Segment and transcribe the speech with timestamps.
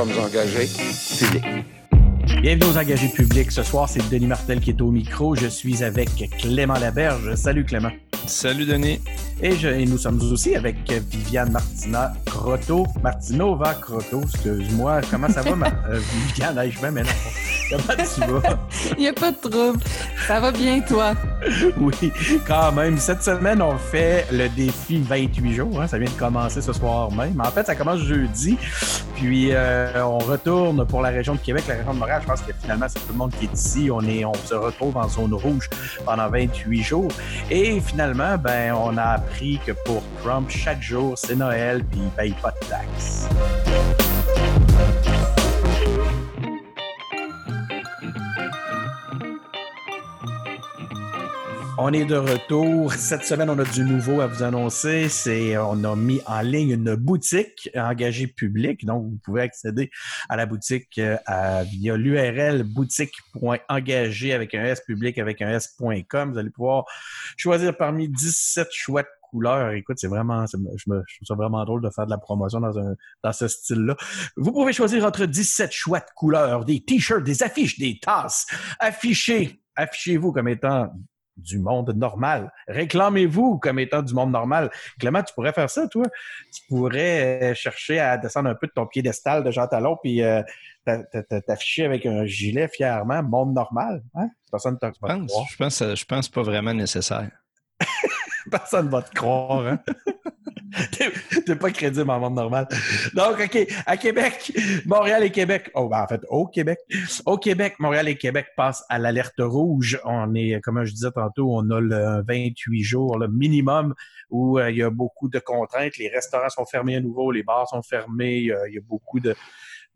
[0.00, 0.66] sommes engagés
[1.18, 1.44] publics.
[2.40, 3.52] Bienvenue aux engagés publics.
[3.52, 5.36] Ce soir, c'est Denis Martel qui est au micro.
[5.36, 7.34] Je suis avec Clément Laberge.
[7.34, 7.90] Salut Clément.
[8.26, 9.00] Salut Denis.
[9.42, 12.86] Et, je, et nous sommes aussi avec Viviane Martina Croto.
[13.02, 15.02] Martinova Croto, excuse-moi.
[15.10, 16.70] Comment ça va, ma, euh, Viviane?
[16.70, 17.02] je non.
[17.70, 18.58] Comment tu vas?
[18.96, 19.78] Il n'y a pas de trouble.
[20.26, 21.14] Ça va bien, toi?
[21.78, 22.12] oui,
[22.46, 22.98] quand même.
[22.98, 25.80] Cette semaine, on fait le défi 28 jours.
[25.80, 25.86] Hein.
[25.86, 27.40] Ça vient de commencer ce soir même.
[27.40, 28.58] En fait, ça commence jeudi.
[29.14, 32.20] Puis, euh, on retourne pour la région de Québec, la région de Montréal.
[32.22, 33.88] Je pense que finalement, c'est tout le monde qui est ici.
[33.92, 35.68] On, est, on se retrouve en zone rouge
[36.04, 37.12] pendant 28 jours.
[37.50, 42.10] Et finalement, ben, on a appris que pour Trump, chaque jour, c'est Noël, puis il
[42.10, 43.28] paye pas de taxes.
[51.82, 52.92] On est de retour.
[52.92, 55.08] Cette semaine, on a du nouveau à vous annoncer.
[55.08, 58.84] C'est, on a mis en ligne une boutique engagée publique.
[58.84, 59.90] Donc, vous pouvez accéder
[60.28, 61.16] à la boutique euh,
[61.72, 66.32] via l'URL boutique.engagé avec un S public avec un S.com.
[66.32, 66.84] Vous allez pouvoir
[67.38, 69.70] choisir parmi 17 chouettes couleurs.
[69.70, 72.94] Écoute, c'est vraiment, je, trouve ça vraiment drôle de faire de la promotion dans, un,
[73.24, 73.96] dans ce style-là.
[74.36, 78.44] Vous pouvez choisir entre 17 chouettes couleurs, des t-shirts, des affiches, des tasses.
[78.78, 80.92] Affichez, affichez-vous comme étant
[81.40, 82.52] du monde normal.
[82.68, 84.70] Réclamez-vous comme étant du monde normal.
[84.98, 86.04] Clément, tu pourrais faire ça, toi?
[86.52, 90.22] Tu pourrais euh, chercher à descendre un peu de ton piédestal de Jean Talon puis
[90.22, 90.42] euh,
[91.46, 94.02] t'afficher avec un gilet fièrement, monde normal.
[94.14, 94.28] Hein?
[94.50, 97.30] Personne ne je pense, je pense, je pense pas vraiment nécessaire.
[98.50, 99.66] Personne ne va te croire.
[99.66, 99.80] Hein?
[101.46, 102.68] T'es pas crédible en monde normal.
[103.14, 104.52] Donc, OK, à Québec,
[104.86, 106.78] Montréal et Québec, oh, ben, en fait, au Québec,
[107.26, 110.00] au Québec, Montréal et Québec passent à l'alerte rouge.
[110.04, 113.94] On est, comme je disais tantôt, on a le 28 jours, le minimum,
[114.30, 115.96] où euh, il y a beaucoup de contraintes.
[115.96, 119.34] Les restaurants sont fermés à nouveau, les bars sont fermés, il y a beaucoup de,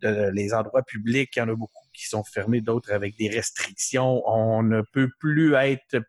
[0.03, 3.29] de les endroits publics, il y en a beaucoup qui sont fermés, d'autres avec des
[3.29, 4.23] restrictions.
[4.27, 6.03] On ne peut plus être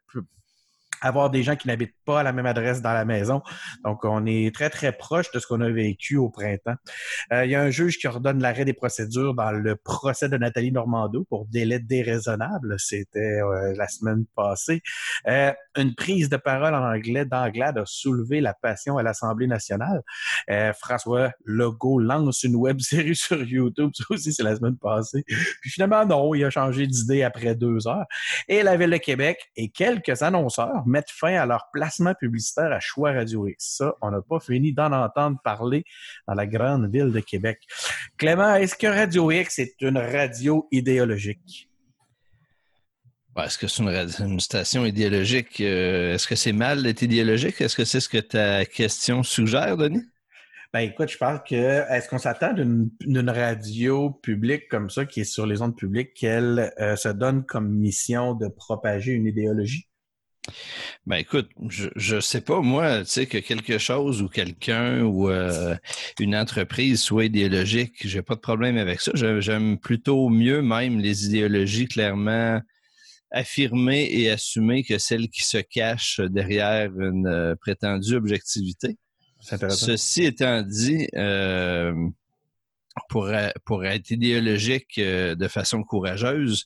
[1.05, 3.41] avoir des gens qui n'habitent pas à la même adresse dans la maison.
[3.83, 6.75] Donc, on est très, très proche de ce qu'on a vécu au printemps.
[7.31, 10.37] Euh, il y a un juge qui ordonne l'arrêt des procédures dans le procès de
[10.37, 12.75] Nathalie Normando pour délai déraisonnable.
[12.79, 14.81] C'était euh, la semaine passée.
[15.27, 20.01] Euh, une prise de parole en anglais d'Anglade a soulevé la passion à l'Assemblée nationale.
[20.79, 23.91] François Legault lance une web série sur YouTube.
[23.93, 25.23] Ça aussi, c'est la semaine passée.
[25.61, 28.05] Puis finalement, non, il a changé d'idée après deux heures.
[28.47, 32.79] Et la Ville de Québec et quelques annonceurs mettre fin à leur placement publicitaire à
[32.79, 33.75] Choix Radio X.
[33.77, 35.83] Ça, on n'a pas fini d'en entendre parler
[36.25, 37.59] dans la grande ville de Québec.
[38.17, 41.69] Clément, est-ce que Radio X est une radio idéologique?
[43.37, 45.59] Est-ce que c'est une, station idéologique?
[45.59, 47.59] Euh, est-ce que c'est mal d'être idéologique?
[47.59, 50.05] Est-ce que c'est ce que ta question suggère, Denis?
[50.71, 51.55] Ben écoute, je parle que
[51.89, 56.73] est-ce qu'on s'attend d'une radio publique comme ça, qui est sur les ondes publiques, qu'elle
[56.79, 59.89] euh, se donne comme mission de propager une idéologie?
[61.07, 65.29] Ben écoute, je, ne sais pas, moi, tu sais, que quelque chose ou quelqu'un ou
[65.29, 65.75] euh,
[66.19, 69.11] une entreprise soit idéologique, j'ai pas de problème avec ça.
[69.13, 72.59] J'aime plutôt mieux même les idéologies clairement
[73.31, 78.97] affirmées et assumées que celles qui se cachent derrière une euh, prétendue objectivité.
[79.41, 81.93] Ceci étant dit, euh,
[83.09, 83.29] pour,
[83.63, 86.65] pour être idéologique de façon courageuse,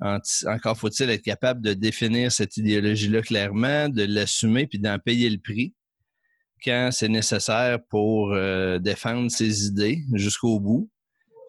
[0.00, 5.38] encore faut-il être capable de définir cette idéologie-là clairement, de l'assumer puis d'en payer le
[5.38, 5.74] prix
[6.64, 10.90] quand c'est nécessaire pour euh, défendre ses idées jusqu'au bout.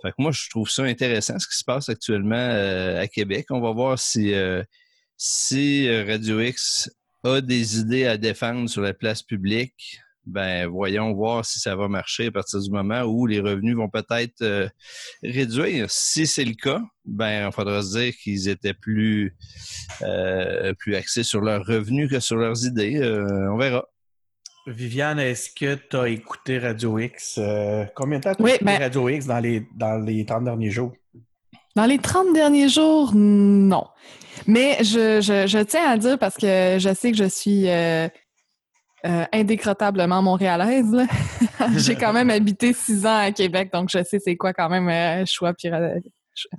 [0.02, 3.48] Fait que moi, je trouve ça intéressant ce qui se passe actuellement euh, à Québec.
[3.50, 4.62] On va voir si, euh,
[5.18, 6.92] si Radio X
[7.24, 11.88] a des idées à défendre sur la place publique ben voyons voir si ça va
[11.88, 14.68] marcher à partir du moment où les revenus vont peut-être euh,
[15.24, 15.90] réduire.
[15.90, 19.36] Si c'est le cas, ben il faudra se dire qu'ils étaient plus
[20.02, 22.98] euh, plus axés sur leurs revenus que sur leurs idées.
[22.98, 23.86] Euh, on verra.
[24.68, 27.40] Viviane, est-ce que tu as écouté Radio X?
[27.94, 30.72] combien de temps as oui, écouté ben Radio X dans les, dans les 30 derniers
[30.72, 30.92] jours?
[31.76, 33.86] Dans les 30 derniers jours, non.
[34.48, 37.68] Mais je, je, je tiens à dire parce que je sais que je suis
[39.06, 40.96] euh, indécrotablement montréalaise.
[41.78, 44.90] J'ai quand même habité six ans à Québec, donc je sais c'est quoi quand même
[44.90, 45.70] euh, choix puis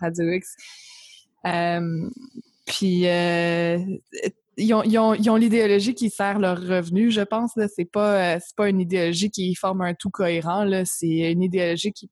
[0.01, 0.55] Radio X.
[1.47, 2.09] Euh,
[2.65, 3.07] puis
[4.59, 7.53] ils ont, l'idéologie qui sert leur revenu, je pense.
[7.75, 10.67] C'est pas c'est pas une idéologie qui forme un tout cohérent.
[10.85, 12.11] C'est une idéologie qui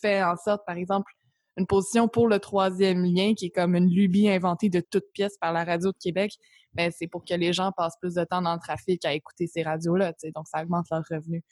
[0.00, 1.10] fait en sorte, par exemple,
[1.56, 5.36] une position pour le troisième lien, qui est comme une lubie inventée de toutes pièces
[5.38, 6.32] par la radio de Québec,
[6.72, 9.46] ben, c'est pour que les gens passent plus de temps dans le trafic à écouter
[9.46, 11.42] ces radios-là, donc ça augmente leurs revenus.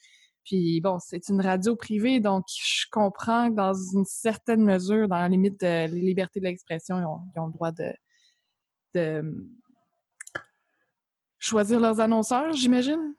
[0.44, 5.18] Puis bon, c'est une radio privée, donc je comprends que dans une certaine mesure, dans
[5.18, 7.92] la limite de la liberté de l'expression, ils ont, ils ont le droit de,
[8.94, 9.48] de
[11.38, 13.14] choisir leurs annonceurs, j'imagine?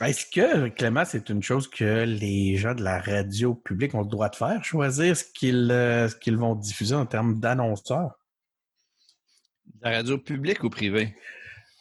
[0.00, 4.08] Est-ce que, Clément, c'est une chose que les gens de la radio publique ont le
[4.08, 8.18] droit de faire, choisir ce qu'ils euh, vont diffuser en termes d'annonceurs?
[9.82, 11.16] La radio publique ou privée?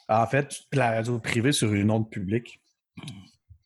[0.08, 2.62] En fait, la radio privée sur une onde publique.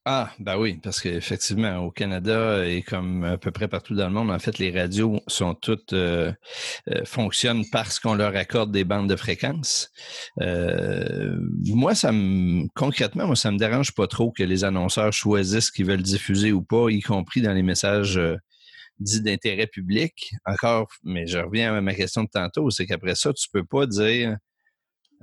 [0.09, 4.13] Ah, ben oui, parce qu'effectivement, au Canada et comme à peu près partout dans le
[4.13, 6.31] monde, en fait, les radios sont toutes euh,
[6.89, 9.91] euh, fonctionnent parce qu'on leur accorde des bandes de fréquences.
[10.39, 15.65] Euh, moi, ça me concrètement, moi, ça me dérange pas trop que les annonceurs choisissent
[15.65, 18.17] ce qu'ils veulent diffuser ou pas, y compris dans les messages
[18.99, 20.31] dits d'intérêt public.
[20.45, 23.85] Encore, mais je reviens à ma question de tantôt, c'est qu'après ça, tu peux pas
[23.85, 24.37] dire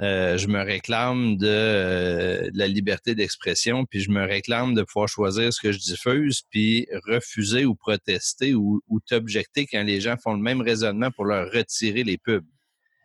[0.01, 4.83] euh, je me réclame de, euh, de la liberté d'expression, puis je me réclame de
[4.83, 10.01] pouvoir choisir ce que je diffuse, puis refuser ou protester ou, ou t'objecter quand les
[10.01, 12.45] gens font le même raisonnement pour leur retirer les pubs.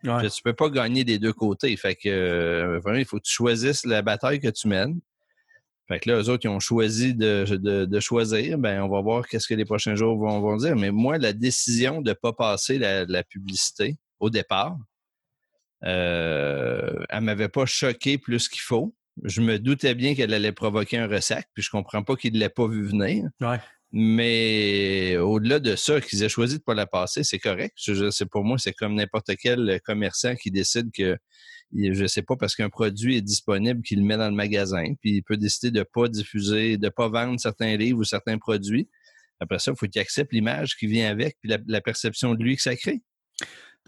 [0.02, 0.28] Ouais.
[0.30, 1.76] Tu peux pas gagner des deux côtés.
[1.76, 4.98] Fait que euh, vraiment, il faut que tu choisisses la bataille que tu mènes.
[5.88, 8.58] Fait que là, eux autres, ils ont choisi de, de, de choisir.
[8.58, 10.74] Ben, on va voir qu'est-ce que les prochains jours vont, vont dire.
[10.74, 14.76] Mais moi, la décision de pas passer la, la publicité au départ,
[16.90, 18.94] euh, elle m'avait pas choqué plus qu'il faut.
[19.24, 22.38] Je me doutais bien qu'elle allait provoquer un ressac, puis je comprends pas qu'il ne
[22.38, 23.28] l'ait pas vu venir.
[23.40, 23.58] Ouais.
[23.92, 27.74] Mais au-delà de ça, qu'ils aient choisi de pas la passer, c'est correct.
[27.76, 31.18] Je, pour moi, c'est comme n'importe quel commerçant qui décide que
[31.72, 35.16] je sais pas parce qu'un produit est disponible qu'il le met dans le magasin, puis
[35.16, 38.88] il peut décider de pas diffuser, de pas vendre certains livres ou certains produits.
[39.40, 42.42] Après ça, il faut qu'il accepte l'image qui vient avec, puis la, la perception de
[42.42, 43.02] lui que ça crée.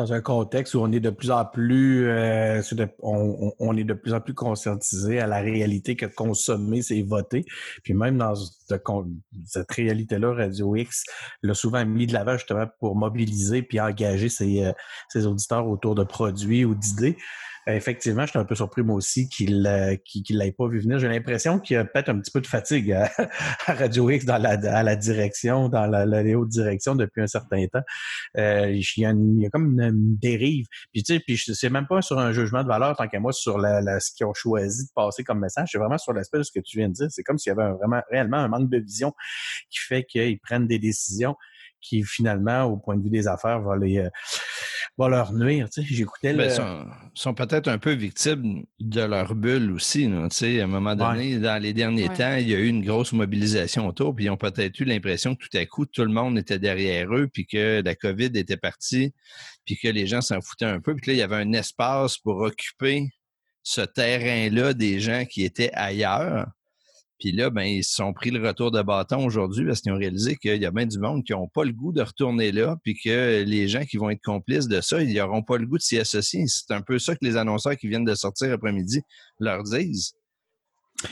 [0.03, 2.61] Dans un contexte où on est de plus en plus, euh,
[3.03, 7.45] on, est de plus en plus conscientisé à la réalité que consommer, c'est voter.
[7.85, 11.05] Puis même dans cette réalité-là, Radio X
[11.45, 14.73] l'a souvent mis de l'avant justement pour mobiliser puis engager ses, euh,
[15.09, 17.17] ses auditeurs autour de produits ou d'idées.
[17.69, 20.81] Euh, Effectivement, j'étais un peu surpris moi aussi qu'il euh, qu'il qu'il l'ait pas vu
[20.81, 20.99] venir.
[20.99, 23.09] J'ai l'impression qu'il y a peut-être un petit peu de fatigue à,
[23.67, 27.27] à Radio X dans la, à la direction, dans la, la haute direction depuis un
[27.29, 27.83] certain temps.
[28.37, 30.67] Euh, il, y a une- il y a comme une, dérive.
[30.93, 33.33] Puis tu sais, puis c'est même pas sur un jugement de valeur tant qu'à moi
[33.33, 35.69] sur la, la- ce qu'ils ont choisi de passer comme message.
[35.73, 37.07] C'est vraiment sur l'aspect de ce que tu viens de dire.
[37.11, 39.13] C'est comme s'il y avait un- vraiment réellement un manque de vision
[39.71, 41.37] qui fait qu'ils prennent des décisions
[41.83, 44.09] qui finalement, au point de vue des affaires, va les euh,
[44.99, 45.69] va leur nuire.
[45.71, 46.51] Tu sais, j'écoutais Ben, le.
[46.51, 50.07] sont, sont peut-être un peu victimes de leur bulle aussi.
[50.09, 50.29] là.
[50.31, 52.15] Tu sais, à un moment donné, dans les derniers Ouais.
[52.17, 55.35] temps, il y a eu une grosse mobilisation autour, puis ils ont peut-être eu l'impression
[55.35, 58.57] que tout à coup, tout le monde était derrière eux, puis que la COVID était
[58.59, 59.13] partie,
[59.65, 61.53] puis que les gens s'en foutaient un peu, puis que là, il y avait un
[61.53, 63.09] espace pour occuper
[63.63, 66.47] ce terrain-là des gens qui étaient ailleurs.
[67.23, 69.97] Puis là, ben, ils se sont pris le retour de bâton aujourd'hui parce qu'ils ont
[69.97, 72.75] réalisé qu'il y a bien du monde qui n'ont pas le goût de retourner là,
[72.83, 75.79] puis que les gens qui vont être complices de ça, ils n'auront pas le goût
[75.79, 76.47] de s'y associer.
[76.49, 79.03] C'est un peu ça que les annonceurs qui viennent de sortir après-midi
[79.39, 80.15] leur disent.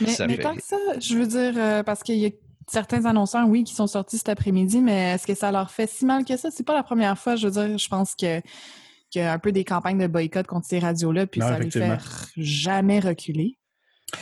[0.01, 2.29] Mais, Ça mais fait- tant que ça, je veux dire, euh, parce qu'il y a
[2.67, 6.05] certains annonceurs, oui, qui sont sortis cet après-midi, mais est-ce que ça leur fait si
[6.05, 6.51] mal que ça?
[6.51, 8.41] C'est pas la première fois, je veux dire, je pense que
[9.09, 11.59] qu'il y a un peu des campagnes de boycott contre ces radios-là, puis Non, ça
[11.59, 11.97] les fait
[12.35, 13.57] jamais reculer.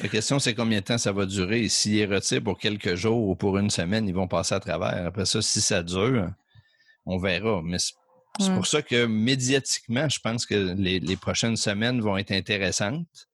[0.02, 1.64] La question, c'est combien de temps ça va durer?
[1.64, 4.60] Et S'ils les retirent pour quelques jours ou pour une semaine, ils vont passer à
[4.60, 5.06] travers.
[5.08, 6.30] Après ça, si ça dure,
[7.06, 7.62] on verra.
[7.64, 12.31] Mais c'est pour ça que médiatiquement, je pense que les, les prochaines semaines vont être
[12.31, 13.28] intéressantes.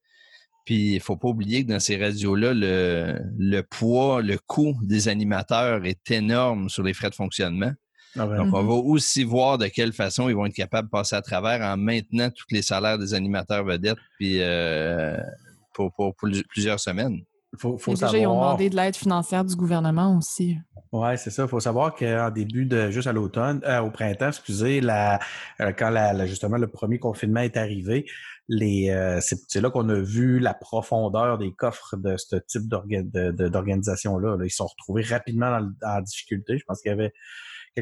[0.64, 5.06] Puis il faut pas oublier que dans ces radios-là, le, le poids, le coût des
[5.06, 7.72] animateurs est énorme sur les frais de fonctionnement.
[8.18, 8.68] Ah ben, Donc, on Mhm.
[8.68, 11.76] va aussi voir de quelle façon ils vont être capables de passer à travers en
[11.76, 15.16] maintenant tous les salaires des animateurs vedettes puis euh,
[15.76, 17.20] pour, pour- pour plusieurs semaines.
[17.58, 18.22] faut, faut Et déjà, savoir.
[18.22, 20.56] ils ont demandé de l'aide financière du gouvernement aussi.
[20.92, 21.42] Ouais, c'est ça.
[21.44, 25.18] Il faut savoir qu'en début de juste à l'automne, euh, au printemps, excusez, la,
[25.60, 28.06] euh, quand la, la- justement le premier confinement est arrivé,
[28.48, 32.68] les euh, c'est c'est là qu'on a vu la profondeur des coffres de ce type
[32.68, 34.36] d'orga- de- de- d'organisation-là.
[34.36, 34.44] là.
[34.44, 36.56] Ils se sont retrouvés rapidement en difficulté.
[36.58, 37.12] Je pense qu'il y avait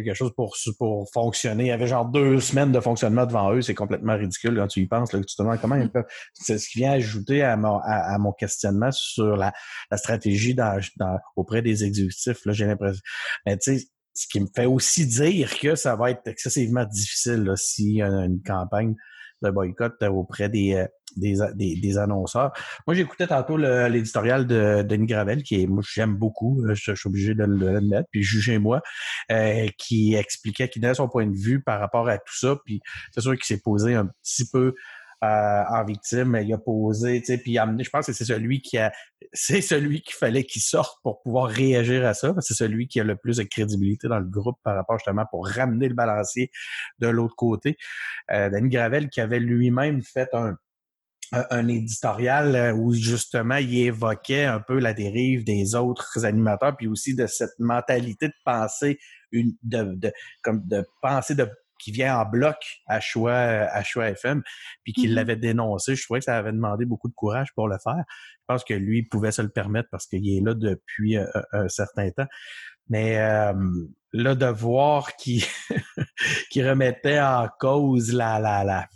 [0.02, 1.64] quelque chose pour, pour fonctionner.
[1.64, 3.62] Il y avait genre deux semaines de fonctionnement devant eux.
[3.62, 5.12] C'est complètement ridicule quand tu y penses.
[5.12, 6.06] Là, que tu te demandes comment ils peuvent.
[6.34, 9.52] C'est ce qui vient ajouter à mon, à, à mon questionnement sur la,
[9.90, 12.44] la stratégie dans, dans- auprès des exécutifs.
[12.44, 13.00] Là, j'ai l'impression.
[13.46, 17.52] Mais tu sais, ce qui me fait aussi dire que ça va être excessivement difficile
[17.56, 18.94] s'il y a une campagne
[19.42, 20.86] de boycott euh, auprès des, euh,
[21.16, 22.52] des, des, des annonceurs.
[22.86, 27.00] Moi, j'écoutais tantôt l'éditorial de Denis Gravel, qui est, moi, j'aime beaucoup, euh, je, je
[27.00, 28.82] suis obligé de le- l'admettre, puis jugez-moi,
[29.30, 32.80] euh, qui expliquait, qui donnait son point de vue par rapport à tout ça, puis
[33.12, 34.74] c'est sûr qu'il s'est posé un petit peu
[35.22, 36.38] en victime.
[36.42, 38.92] Il a posé, tu sais, puis amené, je pense que c'est celui qui a,
[39.32, 43.04] c'est celui qu'il fallait qu'il sorte pour pouvoir réagir à ça, c'est celui qui a
[43.04, 46.50] le plus de crédibilité dans le groupe par rapport justement pour ramener le balancier
[46.98, 47.76] de l'autre côté.
[48.30, 50.56] Euh, Danny Gravel qui avait lui-même fait un,
[51.32, 56.86] un éditorial euh, où justement il évoquait un peu la dérive des autres animateurs, puis
[56.86, 58.98] aussi de cette mentalité de penser
[59.32, 64.08] une, de, de, comme de penser de qui vient en bloc à choix à choix
[64.08, 64.42] FM,
[64.82, 65.14] puis qu'il mm-hmm.
[65.14, 65.96] l'avait dénoncé.
[65.96, 68.04] Je trouvais que ça avait demandé beaucoup de courage pour le faire.
[68.08, 71.68] Je pense que lui pouvait se le permettre parce qu'il est là depuis euh, un,
[71.68, 72.26] certain temps.
[72.88, 73.54] Mais euh,
[74.12, 75.42] là, de voir qu'il
[76.56, 78.86] remettait en cause la, la, la,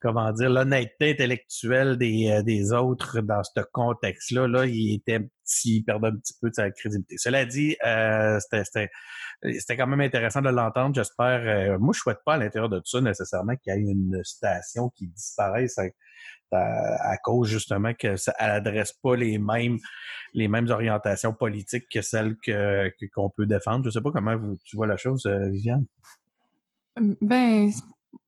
[0.00, 5.82] comment dire, l'honnêteté intellectuelle des, euh, des autres dans ce contexte-là, là, il était petit,
[5.82, 7.16] perdait un petit peu de sa crédibilité.
[7.18, 10.94] Cela dit, euh, c'était quand même intéressant de l'entendre.
[10.94, 11.42] J'espère.
[11.44, 14.20] Euh, moi, je souhaite pas à l'intérieur de tout ça nécessairement qu'il y ait une
[14.24, 15.78] station qui disparaisse
[16.52, 19.78] à, cause justement que ça n'adresse pas les mêmes
[20.34, 23.84] les mêmes orientations politiques que celles que qu'on peut défendre.
[23.84, 25.86] Je sais pas comment tu vois la chose, Viviane?
[27.20, 27.70] Ben,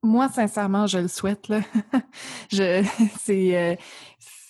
[0.03, 1.49] moi, sincèrement, je le souhaite.
[1.49, 1.61] Là.
[2.53, 2.85] je,
[3.21, 3.77] c'est, euh,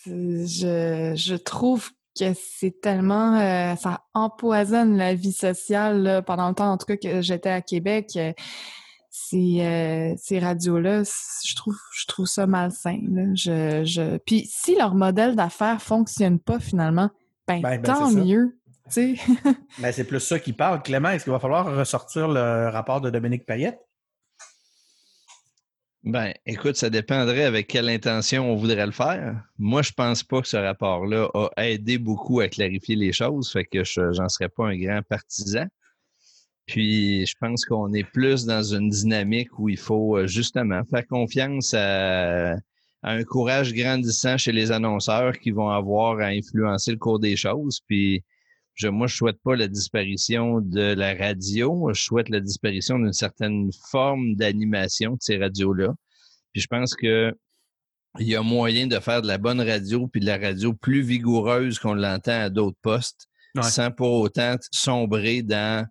[0.06, 6.54] je, je trouve que c'est tellement, euh, ça empoisonne la vie sociale là, pendant le
[6.54, 8.10] temps, en tout cas que j'étais à Québec.
[8.16, 8.32] Euh,
[9.14, 11.02] ces, ces radios-là,
[11.44, 12.98] je trouve, je trouve ça malsain.
[13.10, 13.24] Là.
[13.34, 14.16] Je, je...
[14.18, 17.10] Puis si leur modèle d'affaires fonctionne pas finalement,
[17.46, 18.56] ben, ben, ben tant mieux.
[18.96, 19.16] Mais
[19.78, 20.82] ben, c'est plus ça qui parle.
[20.82, 23.80] Clément, est-ce qu'il va falloir ressortir le rapport de Dominique Payette?
[26.04, 29.40] Ben, écoute, ça dépendrait avec quelle intention on voudrait le faire.
[29.56, 33.64] Moi, je pense pas que ce rapport-là a aidé beaucoup à clarifier les choses, fait
[33.64, 35.66] que je j'en serais pas un grand partisan.
[36.66, 41.06] Puis, je pense qu'on est plus dans une dynamique où il faut euh, justement faire
[41.06, 42.56] confiance à,
[43.04, 47.80] un courage grandissant chez les annonceurs qui vont avoir à influencer le cours des choses.
[47.86, 48.24] Puis,
[48.82, 51.90] je, moi, je souhaite pas la disparition de la radio.
[51.94, 55.94] Je souhaite la disparition d'une certaine forme d'animation de ces radios-là.
[56.52, 57.32] Puis je pense que
[58.18, 61.00] il y a moyen de faire de la bonne radio puis de la radio plus
[61.00, 63.26] vigoureuse qu'on l'entend à d'autres postes,
[63.62, 65.86] sans pour autant sombrer dans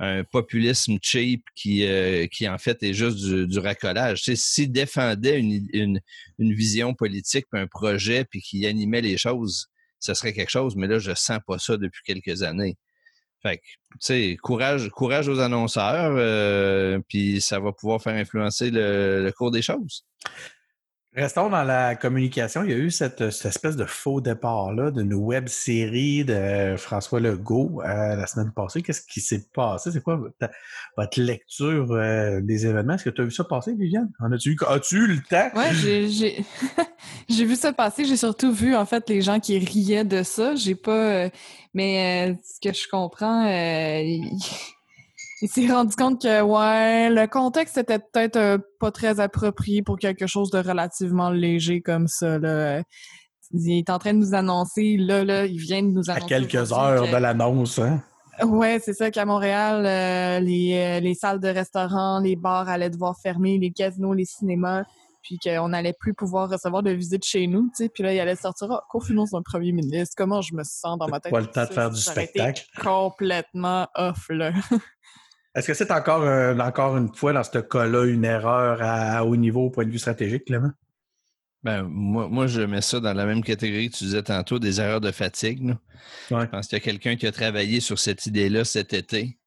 [0.00, 4.22] un populisme cheap qui, euh, qui en fait est juste du, racolage.
[4.22, 6.00] Tu sais, s'il défendait une, une,
[6.38, 9.68] une, vision politique, puis un projet, puis qui animait les choses,
[10.00, 12.76] ce serait quelque chose, mais là, je sens pas ça depuis quelques années.
[13.42, 18.70] Fait que, tu sais, courage, courage aux annonceurs, euh, puis ça va pouvoir faire influencer
[18.70, 20.04] le cours des choses.
[21.12, 22.62] Restons dans la communication.
[22.62, 27.82] Il y a eu cette, espèce de faux départ-là d'une web série de François Legault
[27.82, 28.80] euh, la semaine passée.
[28.80, 29.90] Qu'est-ce qui s'est passé?
[29.90, 30.20] C'est quoi
[30.96, 32.94] votre, lecture euh, des événements?
[32.94, 34.08] Est-ce que tu as vu ça passer, Viviane?
[34.20, 35.50] En as-tu eu, as-tu eu le temps?
[35.56, 36.44] Oui, j'ai,
[37.28, 38.04] j'ai vu ça passer.
[38.04, 40.54] J'ai surtout vu, en fait, les gens qui riaient de ça.
[40.54, 41.24] J'ai pas...
[41.24, 41.28] Euh,
[41.74, 43.46] mais ce que je comprends
[45.42, 49.98] il s'est rendu compte que ouais, le contexte était peut-être euh, pas très approprié pour
[49.98, 52.38] quelque chose de relativement léger comme ça.
[52.38, 52.82] Là.
[53.52, 56.34] Il est en train de nous annoncer, là, là, il vient de nous annoncer.
[56.34, 58.02] À quelques heures de l'annonce, hein?
[58.42, 62.90] Ouais, c'est ça qu'à Montréal, euh, les, euh, les salles de restaurants, les bars allaient
[62.90, 64.84] devoir fermer, les casinos, les cinémas,
[65.22, 67.88] puis qu'on n'allait plus pouvoir recevoir de visites chez nous, tu sais.
[67.88, 71.08] Puis là, il allait sortir, oh, confiance d'un premier ministre, comment je me sens dans
[71.08, 71.32] ma tête?
[71.32, 72.64] Pas le temps de faire du spectacle.
[72.80, 74.52] Complètement off, là.
[75.54, 79.36] Est-ce que c'est encore, euh, encore une fois dans ce cas-là une erreur à, haut
[79.36, 80.70] niveau au point de vue stratégique, Clément?
[81.62, 84.80] Ben, moi, moi, je mets ça dans la même catégorie que tu disais tantôt, des
[84.80, 85.76] erreurs de fatigue.
[86.30, 89.38] Je pense qu'il y a quelqu'un qui a travaillé sur cette idée-là cet été,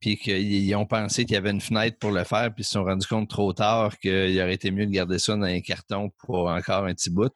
[0.00, 2.72] puis qu'ils ont pensé qu'il y avait une fenêtre pour le faire, puis ils se
[2.72, 6.10] sont rendus compte trop tard qu'il aurait été mieux de garder ça dans un carton
[6.18, 7.32] pour encore un petit bout.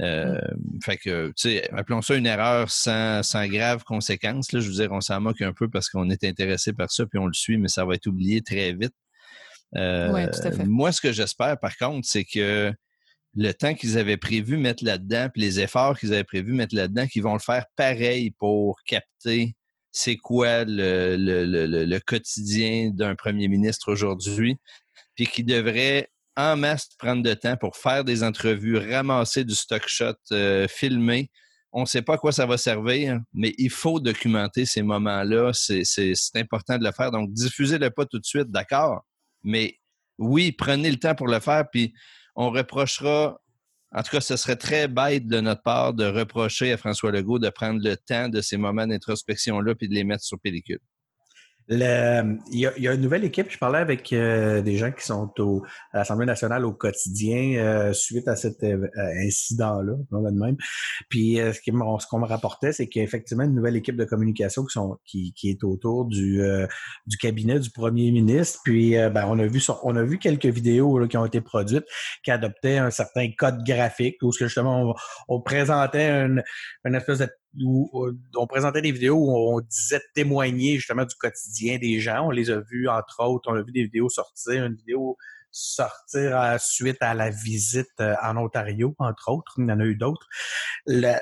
[0.00, 0.38] Euh,
[0.82, 4.52] fait que, tu sais, appelons ça une erreur sans, sans grave conséquence.
[4.52, 4.60] Là.
[4.60, 7.18] Je veux dire, on s'en moque un peu parce qu'on est intéressé par ça, puis
[7.18, 8.94] on le suit, mais ça va être oublié très vite.
[9.76, 10.28] Euh,
[10.66, 12.72] moi, ce que j'espère, par contre, c'est que
[13.34, 17.06] le temps qu'ils avaient prévu mettre là-dedans, puis les efforts qu'ils avaient prévu mettre là-dedans,
[17.06, 19.54] qu'ils vont le faire pareil pour capter
[19.90, 24.56] c'est quoi le, le, le, le quotidien d'un premier ministre aujourd'hui,
[25.16, 26.08] puis qu'ils devraient
[26.38, 31.30] en masse prendre de temps pour faire des entrevues, ramasser du stock shot, euh, filmer.
[31.72, 35.50] On ne sait pas à quoi ça va servir, mais il faut documenter ces moments-là.
[35.52, 35.82] C'est
[36.36, 37.10] important de le faire.
[37.10, 39.04] Donc, diffusez-le pas tout de suite, d'accord?
[39.42, 39.78] Mais
[40.16, 41.92] oui, prenez le temps pour le faire, puis
[42.36, 43.40] on reprochera.
[43.92, 47.40] En tout cas, ce serait très bête de notre part de reprocher à François Legault
[47.40, 50.80] de prendre le temps de ces moments d'introspection-là puis de les mettre sur pellicule.
[51.70, 53.50] Le- il, y a, il y a une nouvelle équipe.
[53.50, 57.92] Je parlais avec euh, des gens qui sont au, à l'Assemblée nationale au quotidien euh,
[57.92, 58.88] suite à cet euh,
[59.26, 60.56] incident-là, va de même.
[61.10, 63.54] Puis euh, ce qui m'ont- ce qu'on me rapportait, c'est qu'il y a effectivement une
[63.54, 66.66] nouvelle équipe de communication qui, sont, qui, qui est autour du, euh,
[67.06, 68.60] du cabinet du premier ministre.
[68.64, 71.84] Puis ben, on a vu on a vu quelques vidéos là, qui ont été produites
[72.24, 74.94] qui adoptaient un certain code graphique où justement on,
[75.36, 76.42] on présentait une,
[76.84, 77.28] une espèce de
[77.60, 77.90] où
[78.36, 82.26] on présentait des vidéos où on disait témoigner justement du quotidien des gens.
[82.26, 85.16] On les a vus, entre autres, on a vu des vidéos sortir, une vidéo
[85.50, 89.54] sortir suite à la visite euh, en Ontario, entre autres.
[89.58, 90.26] Il y en a eu d'autres.
[90.86, 91.14] Le,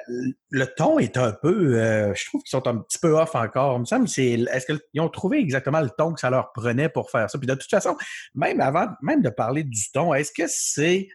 [0.50, 3.76] le ton est un peu, euh, je trouve qu'ils sont un petit peu off encore.
[3.76, 6.88] Il me semble, c'est, est-ce qu'ils ont trouvé exactement le ton que ça leur prenait
[6.88, 7.38] pour faire ça?
[7.38, 7.96] Puis de toute façon,
[8.34, 11.08] même avant, même de parler du ton, est-ce que c'est,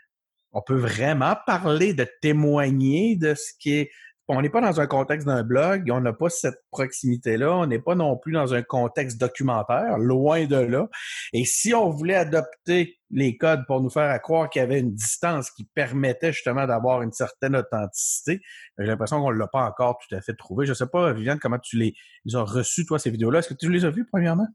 [0.51, 3.91] on peut vraiment parler de témoigner de ce qui est
[4.27, 7.79] on n'est pas dans un contexte d'un blog, on n'a pas cette proximité-là, on n'est
[7.79, 10.87] pas non plus dans un contexte documentaire, loin de là.
[11.33, 14.93] Et si on voulait adopter les codes pour nous faire croire qu'il y avait une
[14.93, 18.41] distance qui permettait justement d'avoir une certaine authenticité,
[18.77, 20.65] j'ai l'impression qu'on ne l'a pas encore tout à fait trouvé.
[20.65, 21.93] Je ne sais pas, Viviane, comment tu les,
[22.25, 23.39] les as reçus, toi, ces vidéos-là?
[23.39, 24.47] Est-ce que tu les as vues, premièrement?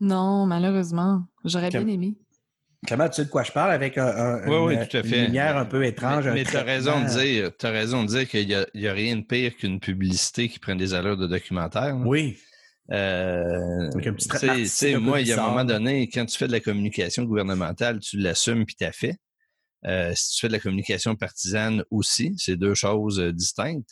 [0.00, 1.24] Non, malheureusement.
[1.44, 2.16] J'aurais bien aimé.
[2.88, 3.72] Comment tu sais de quoi je parle?
[3.72, 5.24] Avec un, un- Oui, oui, une, tout à une fait.
[5.26, 6.28] lumière un peu étrange?
[6.28, 9.22] Mais, tu as raison de dire, raison de dire qu'il y a, a rien de
[9.24, 11.96] pire qu'une publicité qui prend des allures de documentaire.
[11.96, 12.04] là.
[12.04, 12.38] Oui.
[12.92, 13.90] Euh,
[14.66, 17.98] sais- moi, il y a un moment donné, quand tu fais de la communication gouvernementale,
[18.00, 19.16] tu l'assumes puis t'as fait.
[19.86, 23.90] Euh, si tu fais de la communication partisane aussi, c'est deux choses euh, distinctes.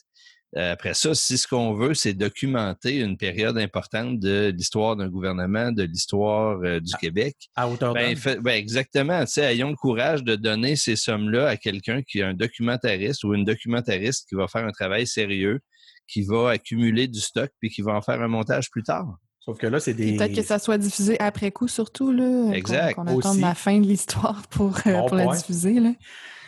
[0.56, 5.08] Euh, après ça, si ce qu'on veut, c'est documenter une période importante de l'histoire d'un
[5.08, 9.25] gouvernement, de l'histoire euh, du Québec, À hauteur ben, fait- ben, exactement.
[9.25, 13.25] Tu sais, ayons le courage de donner ces sommes-là à quelqu'un qui est un documentariste
[13.25, 15.58] ou une documentariste qui va faire un travail sérieux,
[16.06, 19.16] qui va accumuler du stock puis qui va en faire un montage plus tard.
[19.40, 20.16] Sauf que là, c'est des...
[20.16, 22.52] Peut-être que ça soit diffusé après coup, surtout, là.
[22.54, 22.94] Exact.
[22.94, 25.92] Qu'on attende la fin de l'histoire pour, euh, Bon pour la diffuser, là.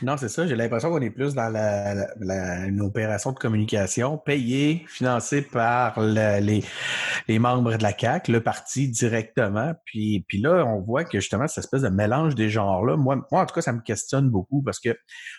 [0.02, 0.46] Non, c'est ça.
[0.46, 5.40] J'ai l'impression qu'on est plus dans la, la- la- une opération de communication payée, financée
[5.40, 6.62] par le- les,
[7.28, 9.72] les membres de la CAC, le parti directement.
[9.86, 13.42] Puis, puis là, on voit que justement, cette espèce de mélange des genres-là, moi, moi,
[13.42, 14.96] en tout cas, ça me questionne beaucoup parce que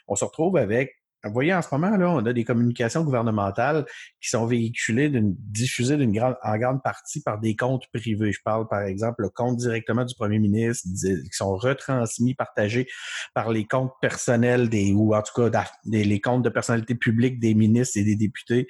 [0.08, 3.86] on se retrouve avec vous voyez, en ce moment, là, on a des communications gouvernementales
[4.22, 8.32] qui sont véhiculées, diffusées d'une grande, en grande partie par des comptes privés.
[8.32, 12.88] Je parle, par exemple, le compte directement du premier ministre, qui sont retransmis, partagés
[13.34, 17.56] par les comptes personnels des, ou en tout cas les comptes de personnalités publiques des
[17.56, 18.68] ministres et des députés,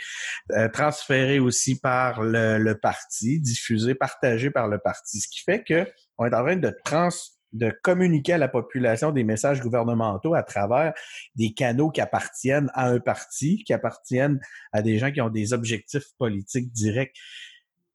[0.52, 5.20] euh, transférés aussi par le, le parti, diffusés, partagés par le parti.
[5.20, 5.86] Ce qui fait que
[6.18, 7.10] on est en train de trans
[7.54, 10.94] de communiquer à la population des messages gouvernementaux à travers
[11.36, 14.40] des canaux qui appartiennent à un parti, qui appartiennent
[14.74, 17.16] à des gens qui ont des objectifs politiques directs.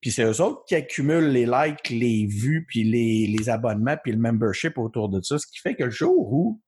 [0.01, 4.19] Puis c'est eux autres qui accumulent les likes, les vues, puis les, abonnements, puis le
[4.19, 5.39] membership autour de ça.
[5.39, 6.61] Ce qui fait que le jour où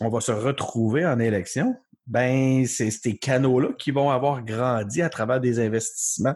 [0.00, 1.76] on va se retrouver en élection,
[2.06, 6.34] ben c'est ces canaux-là qui vont avoir grandi à travers des investissements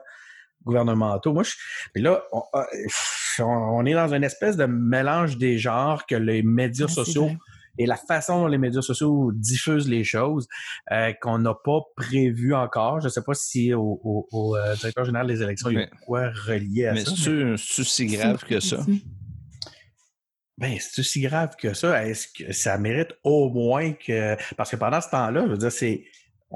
[0.64, 1.32] gouvernementaux.
[1.32, 1.52] Moi, je,
[1.92, 2.42] puis là, on,
[3.44, 7.30] on est dans une espèce de mélange des genres que les médias c'est sociaux
[7.76, 10.46] et la façon dont les médias sociaux diffusent les choses
[10.92, 13.00] euh, qu'on n'a pas prévu encore.
[13.00, 15.76] Je ne sais pas si au, au- au, euh, directeur général des élections, il y
[15.78, 17.10] a Mais- quoi relié à Mais ça.
[17.16, 18.78] c'est-tu c'est-tu si grave que ça?
[20.56, 22.06] Ben, c'est aussi grave que ça?
[22.06, 24.36] Est-ce que ça mérite au moins que.
[24.54, 26.04] Parce que pendant ce temps-là, je veux dire, c'est.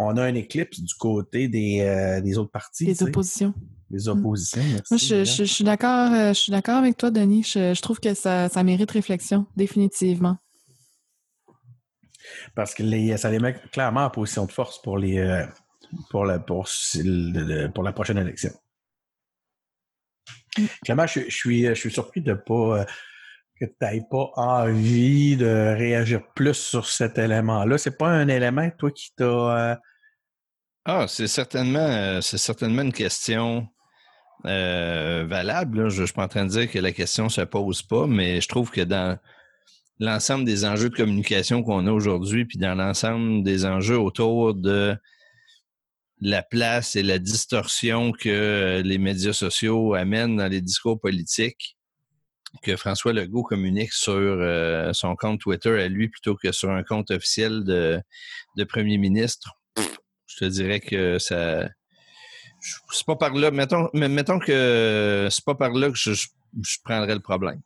[0.01, 2.95] On a un éclipse du côté des, euh, des autres partis.
[2.95, 3.53] Sais, oppositions.
[3.91, 4.63] Des oppositions.
[4.63, 5.25] merci, Moi, je, Viviane.
[5.25, 7.43] je- je suis d'accord, euh, je suis d'accord avec toi, Denis.
[7.45, 10.37] Je, je trouve que ça, ça mérite réflexion, définitivement.
[12.55, 15.47] Parce que les, ça les met clairement en position de force pour les euh,
[16.11, 16.67] pour la pour,
[17.83, 18.51] la prochaine élection.
[20.59, 20.65] Mm.
[20.85, 22.85] Clairement, je, je suis je suis surpris de pas euh,
[23.59, 27.79] que tu n'aies pas envie de réagir plus sur cet élément-là.
[27.79, 29.25] C'est pas un élément, toi, qui t'a.
[29.25, 29.77] euh,
[30.85, 33.67] Ah, c'est certainement, c'est certainement une question
[34.45, 35.89] euh, valable.
[35.89, 38.07] Je ne suis pas en train de dire que la question ne se pose pas,
[38.07, 39.19] mais je trouve que dans
[39.99, 44.97] l'ensemble des enjeux de communication qu'on a aujourd'hui, puis dans l'ensemble des enjeux autour de
[46.21, 51.77] la place et la distorsion que euh, les médias sociaux amènent dans les discours politiques,
[52.63, 56.83] que François Legault communique sur euh, son compte Twitter à lui plutôt que sur un
[56.83, 59.59] compte officiel de premier ministre,
[60.27, 61.69] je te dirais que ça.
[62.91, 63.51] C'est pas par là.
[63.51, 66.29] Mettons, mais mettons que c'est pas par là que je, je-
[66.63, 67.61] je prendrais le problème.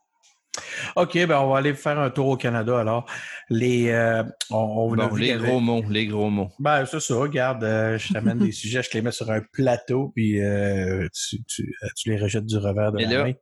[0.97, 3.07] OK, ben on va aller faire un tour au Canada alors.
[3.49, 4.57] Les, euh, on,
[4.91, 6.51] on a Bon, vu les gros mots, les gros mots.
[6.59, 9.41] Ben, c'est ça, regarde, euh, je t'amène des sujets, je te les mets sur un
[9.53, 13.33] plateau, puis euh, tu, tu, tu les rejettes du revers de Mais la là, main.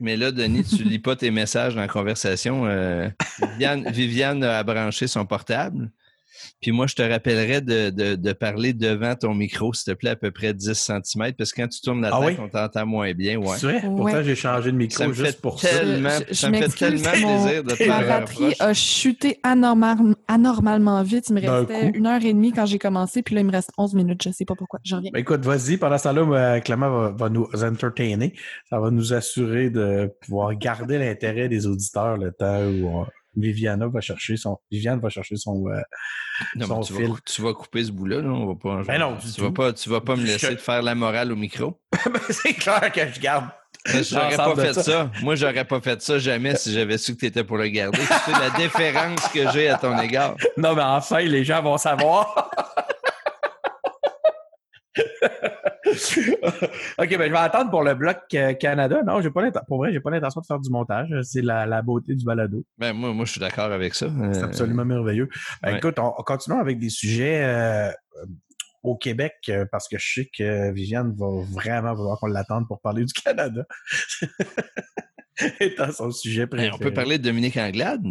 [0.00, 2.64] mais là, Denis, tu lis pas tes messages dans la conversation.
[3.40, 5.92] Viviane, Viviane a branché son portable.
[6.60, 10.10] Puis moi, je te rappellerai de, de, de, parler devant ton micro, s'il te plaît,
[10.10, 12.44] à peu près 10 cm, parce que quand tu tournes la Ah tête, oui?
[12.44, 13.36] on t'entend moins bien.
[13.38, 13.56] Ouais.
[13.58, 13.86] C'est vrai?
[13.86, 13.96] Ouais.
[13.96, 15.68] Pourtant, j'ai changé de micro Ça me juste fait pour ça.
[15.68, 19.38] tellement, Je- je ça me fait tellement mon- plaisir de te Ma batterie a chuté
[19.42, 21.28] anormal- anormalement vite.
[21.28, 23.70] Il me restait une heure et demie quand j'ai commencé, puis là, il me reste
[23.78, 24.22] 11 minutes.
[24.22, 24.80] Je sais pas pourquoi.
[24.84, 25.10] Je reviens.
[25.12, 25.76] Ben, écoute, vas-y.
[25.76, 28.32] Pendant ce temps-là, Clément va, va nous entertainer.
[28.70, 33.04] Ça va nous assurer de pouvoir garder l'intérêt des auditeurs le temps où euh,
[33.36, 34.58] Viviana va chercher son.
[34.70, 35.64] Viviane va chercher son.
[35.68, 35.80] euh,
[36.56, 37.08] Non, son mais tu, fil.
[37.08, 38.28] vas, tu vas couper ce bout-là, là.
[38.28, 38.82] On va pas.
[38.84, 41.30] Ben non, tu vas pas, tu vas pas me Je- laisser te faire la morale
[41.32, 41.80] au micro.
[42.06, 43.46] Ben, c'est clair que je garde.
[43.86, 44.82] J'aurais pas fait ça.
[44.82, 45.10] ça.
[45.22, 47.98] Moi, j'aurais pas fait ça jamais si j'avais su que tu étais pour le garder.
[47.98, 50.34] Sais la déférence que j'ai à ton égard.
[50.56, 52.50] Non, mais enfin, les gens vont savoir.
[56.98, 59.02] OK, ben je vais attendre pour le bloc euh, Canada.
[59.06, 61.08] Non, j'ai pas pour vrai, j'ai pas l'intention de faire du montage.
[61.22, 62.64] C'est la, la beauté du balado.
[62.78, 64.08] Ben, moi, moi, je suis d'accord avec ça.
[64.32, 65.28] C'est Euh, absolument merveilleux.
[65.62, 65.78] Ben, ouais.
[65.78, 67.90] Écoute, on, on continuons avec des sujets euh,
[68.82, 69.34] au Québec
[69.72, 73.64] parce que je sais que Viviane va vraiment vouloir qu'on l'attende pour parler du Canada.
[75.60, 76.72] Étant son sujet ben, préféré.
[76.74, 78.02] on peut parler de Dominique Anglade?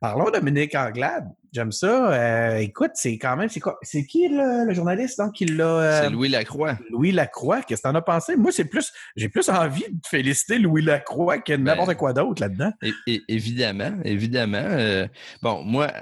[0.00, 1.26] Parlons de Dominique Anglade.
[1.52, 2.12] J'aime ça.
[2.12, 3.78] Euh, écoute, c'est quand même, c'est quoi?
[3.82, 5.64] C'est qui le, le journaliste donc qui l'a.
[5.66, 6.78] euh, C'est Louis Lacroix.
[6.90, 7.60] Louis Lacroix.
[7.62, 8.36] Qu'est-ce que t'en as pensé?
[8.36, 12.40] Moi, c'est plus, j'ai plus envie de féliciter Louis Lacroix que Ben, n'importe quoi d'autre
[12.40, 12.72] là-dedans.
[12.82, 14.56] É- é- évidemment, évidemment.
[14.62, 15.06] euh,
[15.42, 15.92] bon, moi,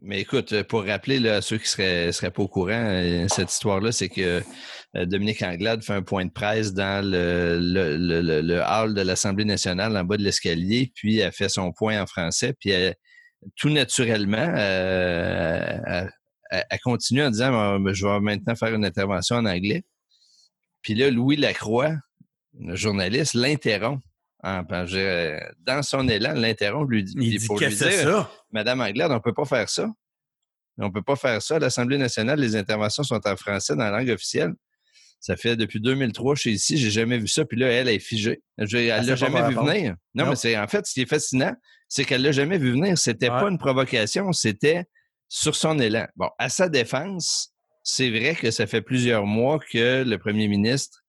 [0.00, 3.92] mais écoute, pour rappeler là, à ceux qui seraient, seraient pas au courant, cette histoire-là,
[3.92, 4.42] c'est que
[4.94, 9.02] Dominique Anglade fait un point de presse dans le, le, le, le- le hall de
[9.02, 12.94] l'Assemblée nationale en bas de l'escalier, puis elle fait son point en français, puis elle-
[13.56, 16.06] tout naturellement, euh,
[16.84, 19.84] continue en disant Ah, Je vais maintenant faire une intervention en anglais.
[20.82, 21.94] Puis là, Louis Lacroix,
[22.58, 24.02] le journaliste, l'interrompt.
[24.44, 28.30] En- dans son élan, l'interrompt, lui dit, Il dit pour lui c'est dire, ça?
[28.50, 29.88] Madame Anglade, on peut pas faire ça.
[30.78, 31.56] On peut pas faire ça.
[31.56, 34.52] À l'Assemblée nationale, les interventions sont en français dans la langue officielle.
[35.20, 37.44] Ça fait depuis 2003 chez ici, j'ai jamais vu ça.
[37.44, 38.42] Puis là, elle est figée.
[38.58, 39.94] Je- Elle sait l'a jamais vu venir.
[40.14, 40.30] Non, Non.
[40.30, 41.54] mais c'est en fait ce qui est fascinant,
[41.94, 42.96] c'est qu'elle l'a jamais vu venir.
[42.96, 43.38] C'était Ouais.
[43.38, 44.86] pas une provocation, c'était
[45.28, 46.06] sur son élan.
[46.16, 47.52] Bon, à sa défense,
[47.82, 51.04] c'est vrai que ça fait plusieurs mois que le premier ministre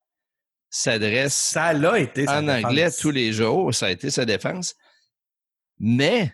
[0.70, 2.28] s'adresse Ça l'a été.
[2.28, 2.66] en défense.
[2.66, 3.74] anglais tous les jours.
[3.74, 4.76] Ça a été sa défense.
[5.80, 6.34] Mais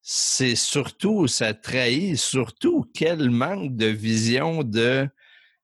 [0.00, 5.08] c'est surtout, ça trahit surtout quel manque de vision de,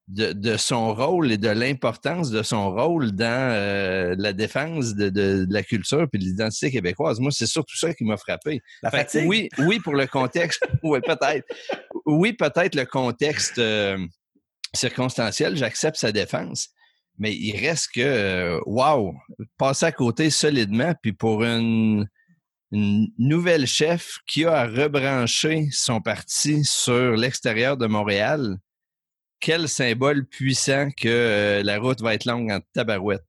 [0.08, 5.08] de, de son rôle et de l'importance de son rôle dans euh, la défense de,
[5.08, 7.18] de- de la culture et de l'identité québécoise.
[7.18, 8.60] Moi, c'est surtout ça qui m'a frappé.
[8.82, 9.28] La Fait que fatigue.
[9.28, 10.62] oui, oui, pour le contexte.
[10.84, 11.44] oui, peut-être.
[12.04, 13.98] Oui, peut-être le contexte euh,
[14.74, 16.68] circonstanciel, j'accepte sa défense.
[17.18, 19.14] Mais il reste que, euh, wow,
[19.56, 22.06] passer à côté solidement, puis pour une,
[22.72, 28.58] une nouvelle chef qui a à rebrancher son parti sur l'extérieur de Montréal,
[29.40, 33.24] quel symbole puissant que euh, la route va être longue en tabarouette?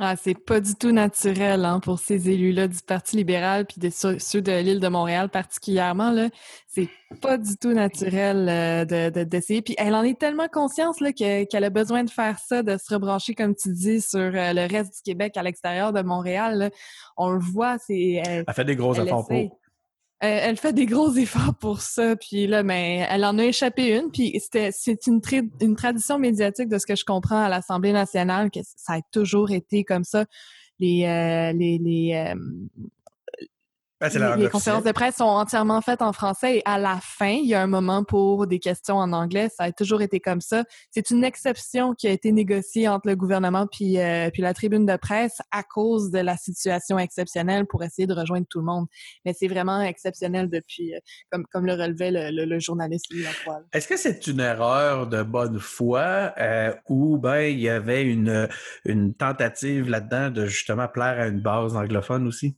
[0.00, 3.90] Ah, c'est pas du tout naturel hein, pour ces élus-là du Parti libéral puis de
[3.90, 6.12] ceux, ceux de l'île de Montréal particulièrement.
[6.12, 6.28] Là,
[6.68, 6.88] c'est
[7.20, 9.60] pas du tout naturel euh, de, de- d'essayer.
[9.60, 12.76] Puis elle en est tellement consciente là, que- qu'elle a besoin de faire ça, de
[12.76, 16.58] se rebrancher, comme tu dis, sur euh, le reste du Québec à l'extérieur de Montréal.
[16.58, 16.70] là.
[17.16, 19.48] On le voit, c'est elle, Elle fait des gros elle efforts essaye.
[19.48, 19.57] pour.
[20.24, 23.96] Euh, elle fait des gros efforts pour ça, puis là, mais elle en a échappé
[23.96, 27.48] une, puis c'était c'est une, tra- une tradition médiatique de ce que je comprends à
[27.48, 30.24] l'Assemblée nationale que ça a toujours été comme ça.
[30.80, 32.34] Les euh, les les, euh,
[34.00, 37.30] Ben, la les- conférences de presse sont entièrement faites en français et à la fin,
[37.30, 39.48] il y a un moment pour des questions en anglais.
[39.56, 40.62] Ça a toujours été comme ça.
[40.92, 44.86] C'est une exception qui a été négociée entre le gouvernement puis, euh, puis la tribune
[44.86, 48.86] de presse à cause de la situation exceptionnelle pour essayer de rejoindre tout le monde.
[49.24, 50.98] Mais c'est vraiment exceptionnel depuis, euh,
[51.32, 53.62] comme, comme le relevait le, le- le journaliste Louis Lacroix.
[53.72, 58.48] Est-ce que c'est une erreur de bonne foi euh, ou ben il y avait une,
[58.84, 62.56] une tentative là-dedans de justement plaire à une base anglophone aussi?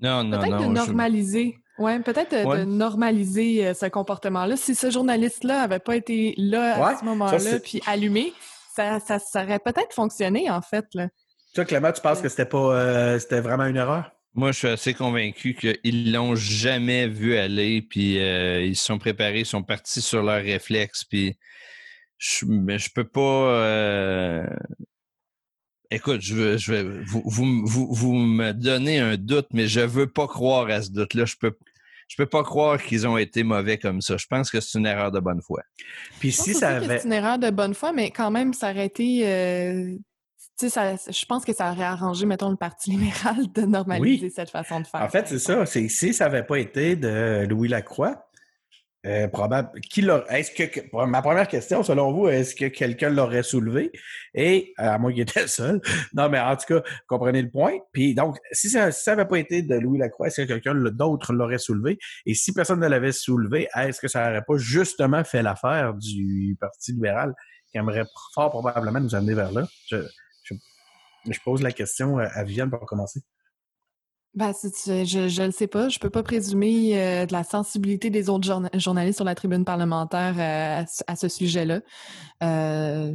[0.00, 0.58] Non, non, Peut-être non.
[0.58, 1.56] de je- normaliser.
[1.78, 2.58] Ouais, peut-être de, Ouais.
[2.60, 4.56] de normaliser euh, ce comportement-là.
[4.56, 8.32] Si ce journaliste-là avait pas été là Ouais, à ce moment-là, puis allumé,
[8.74, 10.84] ça, ça, ça aurait peut-être fonctionné en fait.
[10.94, 11.08] Là.
[11.54, 14.10] Toi, Clément, tu penses que c'était pas euh, c'était vraiment une erreur?
[14.34, 18.98] Moi, je suis assez convaincu qu'ils l'ont jamais vu aller, puis euh, ils se sont
[18.98, 21.36] préparés, ils sont partis sur leurs réflexes, puis
[22.18, 23.20] je, mais je peux pas.
[23.20, 24.44] euh,
[25.94, 29.80] Écoute, je veux, je veux, vous, vous, vous, vous me donnez un doute, mais je
[29.80, 31.24] veux pas croire à ce doute-là.
[31.24, 31.56] Je peux,
[32.08, 34.16] je peux pas croire qu'ils ont été mauvais comme ça.
[34.16, 35.62] Je pense que c'est une erreur de bonne foi.
[36.20, 36.98] Puis Je pense si aussi ça que avait.
[36.98, 39.94] c'est une erreur de bonne foi, mais quand même, ça aurait été, euh,
[40.58, 44.26] tu sais, ça- je pense que ça aurait arrangé, mettons, le Parti libéral de normaliser
[44.26, 44.32] Oui.
[44.34, 45.02] cette façon de faire.
[45.02, 45.64] En fait, c'est ça.
[45.66, 48.26] Si ça n'avait pas été de Louis Lacroix,
[49.06, 49.80] euh, probable.
[49.82, 53.92] Qui Est-ce que ma première question, selon vous, est-ce que quelqu'un l'aurait soulevé?
[54.34, 55.80] Et à moins qu'il était seul.
[56.14, 57.74] Non, mais en tout cas, comprenez le point.
[57.92, 60.74] Puis donc, si ça si ça n'avait pas été de Louis Lacroix, est-ce que quelqu'un
[60.74, 61.98] d'autre l'aurait soulevé?
[62.24, 66.56] Et si personne ne l'avait soulevé, est-ce que ça n'aurait pas justement fait l'affaire du
[66.58, 67.34] Parti libéral
[67.70, 69.66] qui aimerait fort probablement nous amener vers là?
[69.90, 69.98] Je,
[70.44, 70.54] je,
[71.30, 73.20] je pose la question à Viviane pour commencer.
[74.34, 74.68] Ben, tu-
[75.06, 75.88] je, je le sais pas.
[75.88, 79.64] Je peux pas présumer euh, de la sensibilité des autres journa- journalistes sur la tribune
[79.64, 81.80] parlementaire euh, à, ce- à ce sujet-là.
[82.42, 83.12] Euh,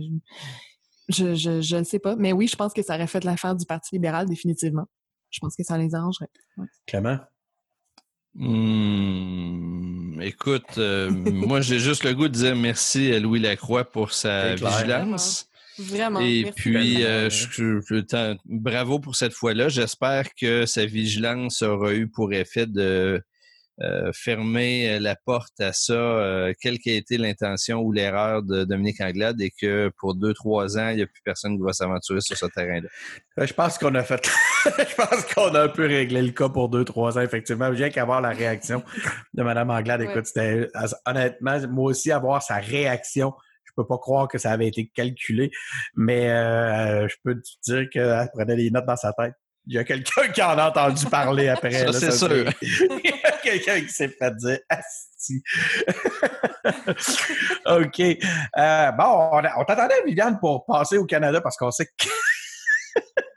[1.09, 2.15] je, je, je le sais pas.
[2.15, 4.85] Mais oui, je pense que ça aurait fait l'affaire du Parti libéral, définitivement.
[5.29, 6.29] Je pense que ça les arrangerait.
[6.85, 7.17] Clément?
[8.35, 14.13] Hmm, écoute, euh, moi, j'ai juste le goût de dire merci à Louis Lacroix pour
[14.13, 15.48] sa vigilance.
[15.79, 16.19] Vraiment.
[16.19, 16.51] Et merci.
[16.61, 17.47] puis, euh, je,
[17.87, 19.69] je- bravo pour cette fois-là.
[19.69, 23.21] J'espère que sa vigilance aura eu pour effet de
[23.81, 28.99] euh, fermer la porte à ça, euh, quelle qu'ait été l'intention ou l'erreur de Dominique
[28.99, 32.19] Anglade, et que pour deux, trois ans, il n'y a plus personne qui va s'aventurer
[32.19, 32.89] sur ce terrain-là.
[33.39, 34.21] Euh, Je pense qu'on a fait.
[34.65, 37.73] je pense qu'on a un peu réglé le cas pour deux, trois ans, effectivement.
[37.73, 38.83] J'ai qu'à voir la réaction
[39.33, 40.01] de Mme Anglade.
[40.01, 40.09] Ouais.
[40.11, 40.67] Écoute, c'était
[41.05, 43.33] honnêtement, moi aussi, avoir sa réaction.
[43.79, 45.51] Je peux pas croire que ça avait été calculé,
[45.95, 49.33] mais euh, je peux te dire qu'elle prenait les notes dans sa tête.
[49.67, 51.71] Il y a quelqu'un qui en a entendu parler après.
[51.71, 52.49] Ça, c'est sûr.
[52.61, 55.43] Il y a quelqu'un qui s'est fait dire Asti.
[57.67, 57.99] OK.
[58.57, 62.09] Euh, bon, on, on t'attendait, Viviane, pour passer au Canada parce qu'on sait que.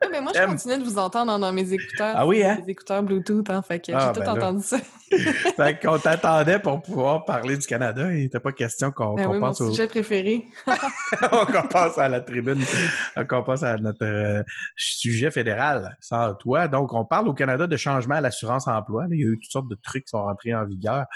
[0.05, 2.15] Ah, mais moi, je continue de vous entendre dans mes écouteurs.
[2.17, 2.59] Ah oui, hein?
[2.67, 3.63] Mes écouteurs Bluetooth, hein.
[3.63, 4.47] Fait que Ah, j'ai tout ben là.
[4.49, 4.79] entendu ça.
[5.57, 8.13] Fait qu'on t'attendait pour pouvoir parler du Canada.
[8.13, 10.47] Il n'était pas question qu'on Ben oui, mon passe au- sujet préféré.
[11.21, 12.65] qu'on passe à la tribune,
[13.29, 14.43] qu'on passe à notre euh,
[14.77, 16.67] sujet fédéral sans toi.
[16.67, 19.05] Donc, on parle au Canada de changement à l'assurance-emploi.
[19.11, 21.07] Il y a eu toutes sortes de trucs qui sont rentrés en vigueur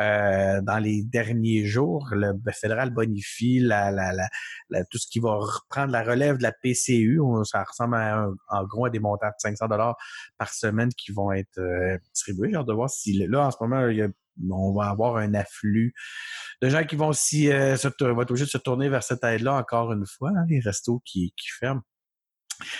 [0.00, 2.08] euh, dans les derniers jours.
[2.12, 4.28] Le fédéral bonifie la, la, la,
[4.70, 7.20] la- tout ce qui va reprendre la relève de la PCU.
[7.44, 9.96] Ça ressemble à un- en gros à des montants de 500 dollars
[10.38, 12.50] par semaine qui vont être euh, distribués.
[12.52, 14.08] J'ai de voir si là, en ce moment, il y a-
[14.50, 15.92] on va avoir un afflux
[16.62, 17.88] de gens qui vont s'y euh, se
[18.22, 21.48] être de se tourner vers cette aide-là encore une fois, hein, les restos qui, qui
[21.58, 21.82] ferment.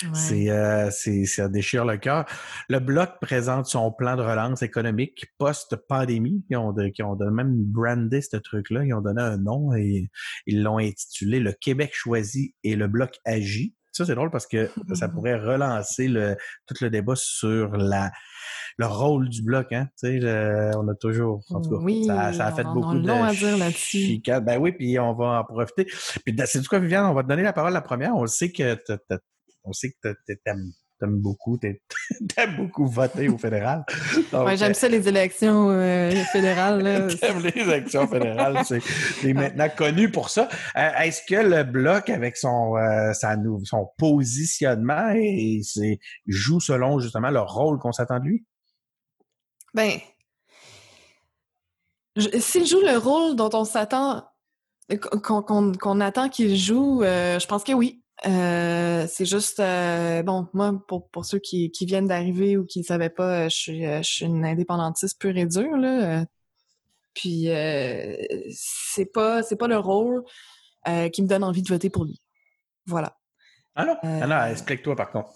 [0.02, 0.08] Ouais.
[0.12, 2.24] C'est, euh, c'est, ça déchire le cœur.
[2.68, 6.44] Le Bloc présente son plan de relance économique post-pandémie.
[6.50, 8.84] Ils ont, de- qui ont de même brandé ce truc-là.
[8.84, 10.10] Ils ont donné un nom et
[10.46, 13.74] ils l'ont intitulé Le Québec choisi et le Bloc agit.
[13.92, 16.36] Ça, c'est drôle parce que ça pourrait relancer le,
[16.66, 18.12] tout le débat sur la,
[18.76, 19.88] le rôle du bloc, hein.
[19.98, 22.74] Tu sais, le- on a toujours, en tout cas, Oui, ça, ça a fait on
[22.74, 24.20] beaucoup de long à dire là-dessus.
[24.42, 25.84] Ben oui, puis on va en profiter.
[26.24, 28.14] Puis c'est du quoi, Viviane, on va te donner la parole la première.
[28.14, 28.98] On sait que t'as-
[29.64, 30.08] on sait que
[30.44, 31.56] t'aimes t'aimes beaucoup,
[32.34, 33.84] t'aimes beaucoup voter au fédéral.
[34.32, 36.82] Ouais, j'aime ça, les élections euh, fédérales.
[36.82, 37.06] là.
[37.20, 40.48] T'aimes les élections fédérales, c'est maintenant connu pour ça.
[40.76, 46.58] Euh, Est-ce que le bloc, avec son euh, sa son positionnement, et, et c'est- joue
[46.58, 48.44] selon justement le rôle qu'on s'attend de lui?
[49.74, 49.98] Ben,
[52.40, 54.24] s'il joue le rôle dont on s'attend,
[55.22, 58.02] qu'on attend qu'il joue, euh, je pense que oui.
[58.26, 62.80] Euh, c'est juste, euh, bon, moi, pour, pour ceux qui, qui viennent d'arriver ou qui
[62.80, 66.24] ne savaient pas, euh, je suis, euh, je suis une indépendantiste pure et dure, là.
[67.14, 68.16] Puis, euh,
[68.50, 70.24] c'est pas, c'est pas le rôle
[70.88, 72.20] euh, qui me donne envie de voter pour lui.
[72.86, 73.16] Voilà.
[73.74, 75.30] Ah non, ah non explique-toi par contre.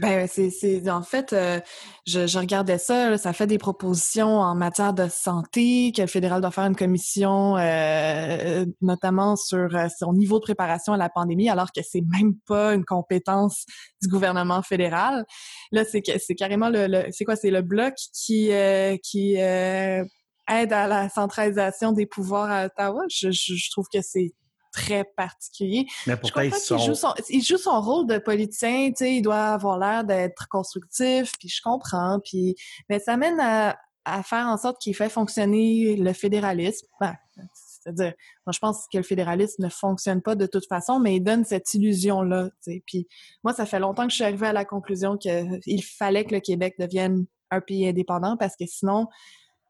[0.00, 1.60] Ben, c'est, en fait, euh,
[2.04, 6.08] je, je regardais ça, là, ça fait des propositions en matière de santé, que le
[6.08, 11.08] fédéral doit faire une commission, euh, notamment sur euh, son niveau de préparation à la
[11.08, 13.66] pandémie, alors que c'est même pas une compétence
[14.02, 15.24] du gouvernement fédéral.
[15.70, 20.04] Là, c'est, c'est carrément le, le- c'est quoi, c'est le bloc qui, euh, qui euh,
[20.50, 23.04] aide à la centralisation des pouvoirs à Ottawa.
[23.08, 24.32] Je, je, je trouve que c'est
[24.74, 25.86] très particulier.
[26.06, 26.78] Mais Je pourtant, comprends ils sont...
[26.78, 30.48] joue son, il joue son rôle de politicien, tu sais, il doit avoir l'air d'être
[30.48, 32.56] constructif, puis je comprends, puis
[32.88, 36.86] mais ça mène à, à faire en sorte qu'il fait fonctionner le fédéralisme.
[37.00, 37.14] Ben,
[37.54, 38.14] c'est-à-dire,
[38.46, 41.44] moi je pense que le fédéralisme ne fonctionne pas de toute façon, mais il donne
[41.44, 42.50] cette illusion-là.
[42.86, 43.06] Puis
[43.42, 46.40] moi, ça fait longtemps que je suis arrivée à la conclusion qu'il fallait que le
[46.40, 49.06] Québec devienne un pays indépendant parce que sinon,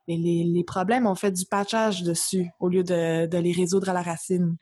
[0.07, 3.89] les, les, les problèmes ont fait du patchage dessus au lieu de, de les résoudre
[3.89, 4.57] à la racine.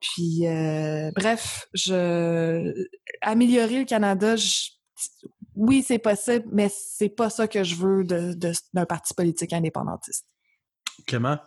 [0.00, 2.72] Puis, euh, bref, je
[3.20, 4.70] améliorer le Canada, je-
[5.56, 9.52] oui, c'est possible, mais c'est pas ça que je veux de, de- d'un parti politique
[9.52, 10.24] indépendantiste.
[11.06, 11.38] Clément?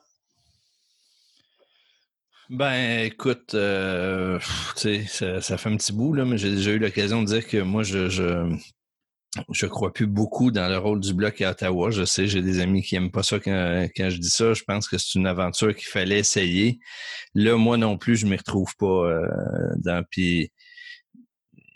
[2.50, 4.38] Ben, écoute, euh,
[4.76, 7.28] tu sais, ça, ça fait un petit bout, là, mais j'ai déjà eu l'occasion de
[7.28, 8.54] dire que moi, je, je,
[9.52, 11.90] je crois plus beaucoup dans le rôle du bloc à Ottawa.
[11.90, 14.54] Je sais, j'ai des amis qui aiment pas ça quand, quand je dis ça.
[14.54, 16.80] Je pense que c'est une aventure qu'il fallait essayer.
[17.34, 19.28] Là, moi non plus, je m'y retrouve pas euh,
[19.78, 20.04] dans.
[20.10, 20.52] Puis,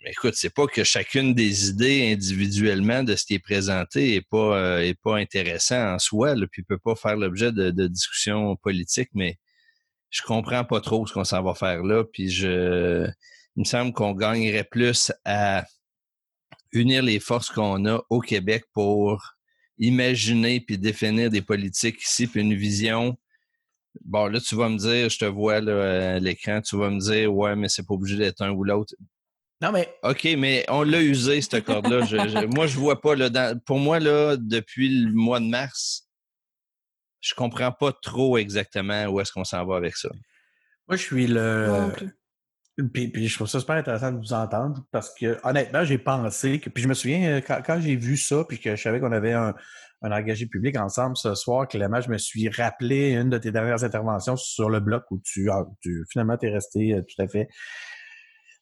[0.06, 4.58] écoute, c'est pas que chacune des idées individuellement de ce qui est présenté est pas
[4.58, 8.58] euh, est pas intéressant en soi, là, puis peut pas faire l'objet de, de discussions
[8.58, 9.38] politiques, mais
[10.10, 12.04] je comprends pas trop ce qu'on s'en va faire là.
[12.04, 13.08] Puis je,
[13.56, 15.66] il me semble qu'on gagnerait plus à
[16.76, 19.36] unir les forces qu'on a au Québec pour
[19.78, 23.18] imaginer puis définir des politiques ici, puis une vision.
[24.04, 27.00] Bon, là, tu vas me dire, je te vois là, à l'écran, tu vas me
[27.00, 28.94] dire, ouais, mais c'est pas obligé d'être un ou l'autre.
[29.62, 29.94] Non, mais.
[30.04, 32.06] OK, mais on l'a usé, cette corde-là.
[32.06, 35.46] Je, je, moi, je vois pas, là, dans, pour moi, là, depuis le mois de
[35.46, 36.08] mars,
[37.22, 40.10] je comprends pas trop exactement où est-ce qu'on s'en va avec ça.
[40.88, 41.92] Moi, je suis le.
[42.94, 46.70] Puis, je trouve ça super intéressant de vous entendre parce que honnêtement, j'ai pensé que.
[46.70, 49.34] Puis je me souviens, quand, quand j'ai vu ça, puis que je savais qu'on avait
[49.34, 49.54] un,
[50.02, 53.84] un engagé public ensemble ce soir, clairement, je me suis rappelé une de tes dernières
[53.84, 55.50] interventions sur le bloc où tu,
[55.82, 57.48] tu finalement t'es resté euh, tout à fait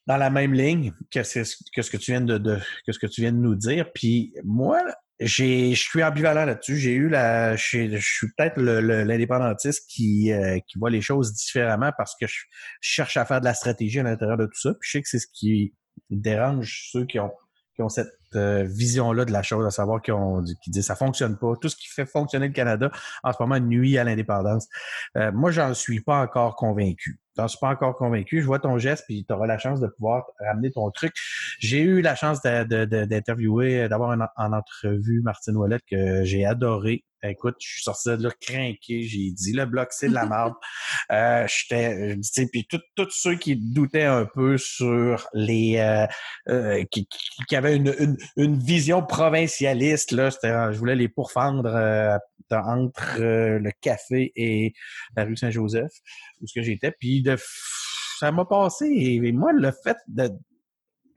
[0.06, 1.40] dans la même ligne que, ce
[1.90, 3.90] que tu viens de, de, que ce que tu viens de nous dire.
[3.92, 4.82] Puis moi,
[5.20, 6.76] je suis ambivalent là-dessus.
[6.76, 12.14] J'ai eu la, je, suis peut-être l'indépendantiste qui, euh, qui voit les choses différemment parce
[12.20, 12.44] que je,
[12.80, 14.74] cherche à faire de la stratégie à l'intérieur de tout ça.
[14.80, 15.74] Puis je sais que c'est ce qui
[16.10, 17.30] dérange ceux qui ont,
[17.74, 20.96] qui ont cette euh, vision-là de la chose, à savoir qui, ont, qui disent ça
[20.96, 21.54] fonctionne pas.
[21.60, 22.90] Tout ce qui fait fonctionner le Canada
[23.22, 24.68] en ce moment nuit à l'indépendance.
[25.16, 27.20] Euh, moi, j'en suis pas encore convaincu.
[27.36, 28.40] J'en suis pas encore convaincu.
[28.40, 31.14] Je vois ton geste, puis tu auras la chance de pouvoir ramener ton truc.
[31.58, 37.04] J'ai eu la chance d'interviewer, d'avoir en entrevue Martine Ouellette que j'ai adoré.
[37.28, 39.02] Écoute, je suis sorti de là craqué.
[39.02, 40.54] J'ai dit le bloc, c'est de la merde.
[41.10, 46.06] euh, J'étais, puis tous ceux qui doutaient un peu sur les, euh,
[46.48, 47.08] euh, qui,
[47.48, 52.16] qui, avaient une, une, une, vision provincialiste là, je voulais les pourfendre euh,
[52.50, 54.74] entre le café et
[55.16, 55.90] la rue Saint-Joseph
[56.40, 56.92] où ce que j'étais.
[56.92, 57.36] Puis de,
[58.20, 58.86] ça m'a passé.
[58.86, 60.30] Et moi, le fait de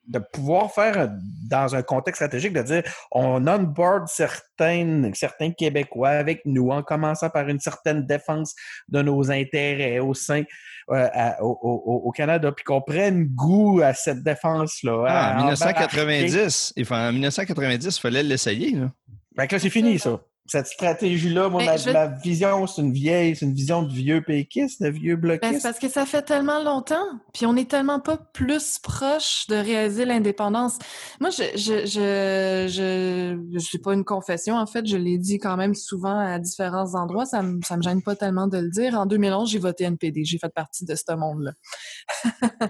[0.08, 1.10] de pouvoir faire
[1.50, 7.30] dans un contexte stratégique, de dire on onboard certains, certains Québécois avec nous en commençant
[7.30, 8.56] par une certaine défense
[8.88, 10.44] de nos intérêts au sein
[10.90, 15.06] euh, à, au, au, au, Canada, puis qu'on prenne goût à cette défense-là.
[15.08, 18.72] Ah, en 1990, en 1990, il fallait l'essayer.
[18.72, 18.92] Là.
[19.36, 21.90] Ben, là, c'est fini, ça cette stratégie-là, moi, ma, je...
[21.90, 25.54] ma, vision, c'est une vieille, c'est une vision de vieux péquiste, de vieux bloquiste.
[25.54, 29.56] Ben, parce que ça fait tellement longtemps, puis on est tellement pas plus proche de
[29.56, 30.80] réaliser l'indépendance.
[31.20, 35.38] Moi, je, je, je, je, je suis pas une confession, en fait, je l'ai dit
[35.38, 38.70] quand même souvent à différents endroits, ça me, ça me gêne pas tellement de le
[38.70, 38.98] dire.
[38.98, 41.52] En 2011, j'ai voté NPD, j'ai fait partie de ce monde-là.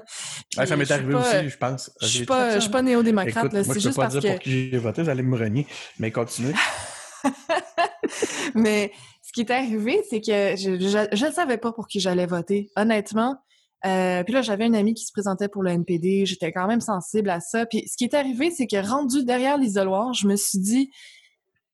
[0.58, 1.92] ouais, ça m'est arrivé pas, aussi, je pense.
[2.02, 4.28] Je suis pas, je suis pas néo-démocrate, c'est juste pas parce dire que...
[4.30, 5.68] pour qui j'ai voté, vous allez me renier,
[6.00, 6.54] mais continuez.
[8.56, 12.70] Mais ce qui est arrivé, c'est que je ne savais pas pour qui j'allais voter,
[12.76, 13.38] honnêtement.
[13.86, 16.26] Euh, puis là, j'avais une amie qui se présentait pour le NPD.
[16.26, 17.66] J'étais quand même sensible à ça.
[17.66, 20.92] Puis ce qui est arrivé, c'est que rendu derrière l'isoloir, je me suis dit,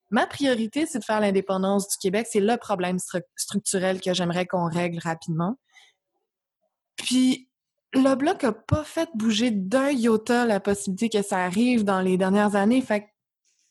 [0.10, 2.28] ma priorité, c'est de faire l'indépendance du Québec.
[2.30, 5.58] C'est le problème stru structurel que j'aimerais qu'on règle rapidement.
[6.98, 7.50] Puis
[7.94, 12.18] le bloc a pas fait bouger d'un iota la possibilité que ça arrive dans les
[12.18, 12.82] dernières années.
[12.82, 13.08] Fait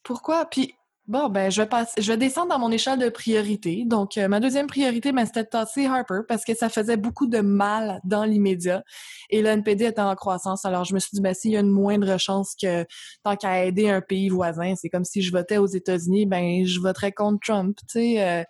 [0.02, 0.46] pourquoi?
[0.46, 0.74] Puis
[1.08, 3.82] Bon, ben, je vais, passer, je vais descendre dans mon échelle de priorité.
[3.84, 7.26] Donc, euh, ma deuxième priorité, ben, c'était de tasser Harper parce que ça faisait beaucoup
[7.26, 8.84] de mal dans l'immédiat.
[9.28, 10.64] Et le NPD était en croissance.
[10.64, 12.86] Alors, je me suis dit, ben, s'il y a une moindre chance que,
[13.24, 16.78] tant qu'à aider un pays voisin, c'est comme si je votais aux États-Unis, ben, je
[16.78, 18.22] voterais contre Trump, tu sais.
[18.22, 18.44] Euh,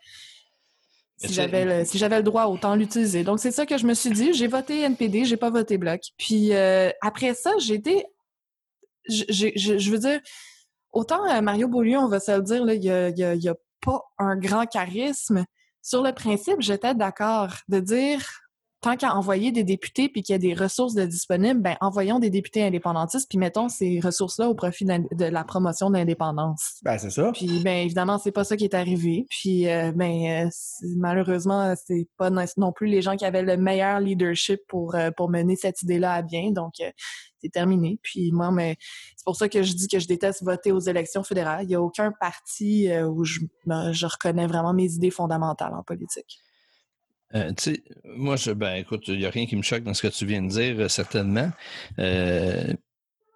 [1.16, 3.24] si j'avais le, si j'avais le droit, autant l'utiliser.
[3.24, 4.34] Donc, c'est ça que je me suis dit.
[4.34, 6.02] J'ai voté NPD, j'ai pas voté Bloc.
[6.18, 8.04] Puis, euh, après ça, j'ai été...
[9.08, 10.20] Je veux dire
[10.92, 14.00] autant euh, Mario Beaulieu, on va se le dire, il n'y a, y a, pas
[14.18, 15.44] un grand charisme.
[15.82, 18.24] Sur le principe, j'étais d'accord de dire
[18.82, 22.18] tant qu'à envoyer des députés puis qu'il y a des ressources de disponibles, ben envoyons
[22.18, 26.80] des députés indépendantistes puis mettons ces ressources-là au profit de la promotion de l'indépendance.
[26.82, 27.30] Ben c'est ça.
[27.32, 29.26] Puis ben évidemment c'est pas ça qui est arrivé.
[29.30, 30.50] Puis euh, ben euh,
[30.96, 35.30] malheureusement c'est pas non plus les gens qui avaient le meilleur leadership pour euh, pour
[35.30, 36.50] mener cette idée-là à bien.
[36.50, 36.74] Donc
[37.42, 37.98] c'est terminé.
[38.02, 38.76] Puis moi, mais
[39.16, 41.64] c'est pour ça que je dis que je déteste voter aux élections fédérales.
[41.64, 45.82] Il n'y a aucun parti euh, où je, je reconnais vraiment mes idées fondamentales en
[45.82, 46.38] politique.
[47.34, 49.94] Euh, tu sais, moi, je, ben, écoute, il n'y a rien qui me choque dans
[49.94, 51.50] ce que tu viens de dire, euh, certainement.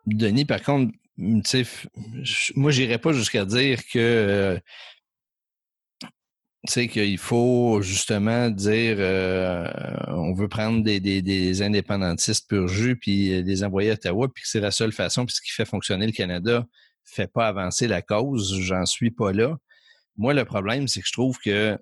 [0.07, 1.65] Denis, par contre, tu sais,
[2.55, 2.71] moi,
[3.03, 4.61] pas jusqu'à dire que
[6.67, 9.67] tu sais qu'il faut justement dire euh,
[10.09, 14.61] on veut prendre des, indépendantistes pur jus puis les envoyer à Ottawa puis que c'est
[14.61, 16.67] la seule façon puis ce qui fait fonctionner le Canada
[17.05, 19.57] fait pas avancer la cause, j'en suis pas là.
[20.17, 21.81] Moi le problème c'est que je trouve que tu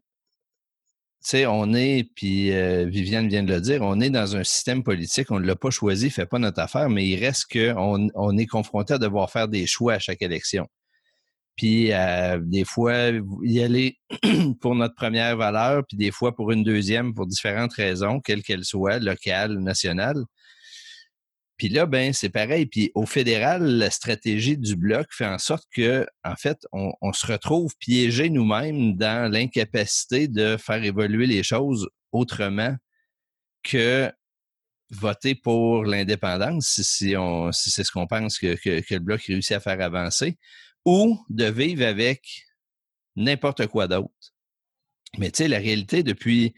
[1.22, 4.82] sais on est puis euh, Viviane vient de le dire, on est dans un système
[4.84, 8.08] politique, on ne l'a pas choisi, fait pas notre affaire mais il reste que on,
[8.14, 10.68] on est confronté à devoir faire des choix à chaque élection
[11.56, 13.10] puis euh, des fois
[13.42, 13.98] y aller
[14.60, 18.64] pour notre première valeur, puis des fois pour une deuxième pour différentes raisons, quelles qu'elles
[18.64, 20.24] soient, locales, nationales.
[21.56, 22.66] Puis là, ben c'est pareil.
[22.66, 27.26] Puis au fédéral, la stratégie du bloc fait en sorte que, en fait, on, se
[27.26, 32.74] retrouve piégé nous-mêmes dans l'incapacité de faire évoluer les choses autrement
[33.62, 34.10] que
[34.90, 37.14] voter pour l'indépendance, si,
[37.52, 40.36] c'est ce qu'on pense que, le bloc réussit à faire avancer,
[40.84, 42.44] ou de vivre avec
[43.16, 44.10] n'importe quoi d'autre.
[45.18, 46.54] Mais tu sais, la réalité depuis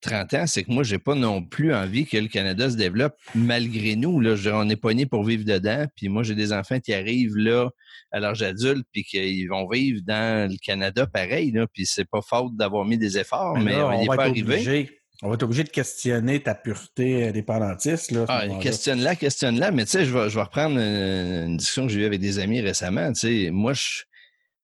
[0.00, 3.16] 30 ans, c'est que moi, j'ai pas non plus envie que le Canada se développe
[3.34, 4.18] malgré nous.
[4.20, 5.86] Là, on est pas né pour vivre dedans.
[5.94, 7.70] Puis moi, j'ai des enfants qui arrivent là
[8.10, 11.52] à l'âge adulte, puis qu'ils vont vivre dans le Canada pareil.
[11.52, 14.24] Là, puis c'est pas faute d'avoir mis des efforts, mais, là, on n'y est pas
[14.24, 14.54] arrivé.
[14.54, 14.99] Obligé.
[15.22, 18.10] On va être obligé de questionner ta pureté indépendantiste.
[18.10, 19.70] Là, ah, questionne-la, questionne-la.
[19.70, 22.20] Mais tu sais, je vais, je vais reprendre une, une discussion que j'ai eue avec
[22.20, 23.12] des amis récemment.
[23.12, 24.04] Tu sais, moi, je,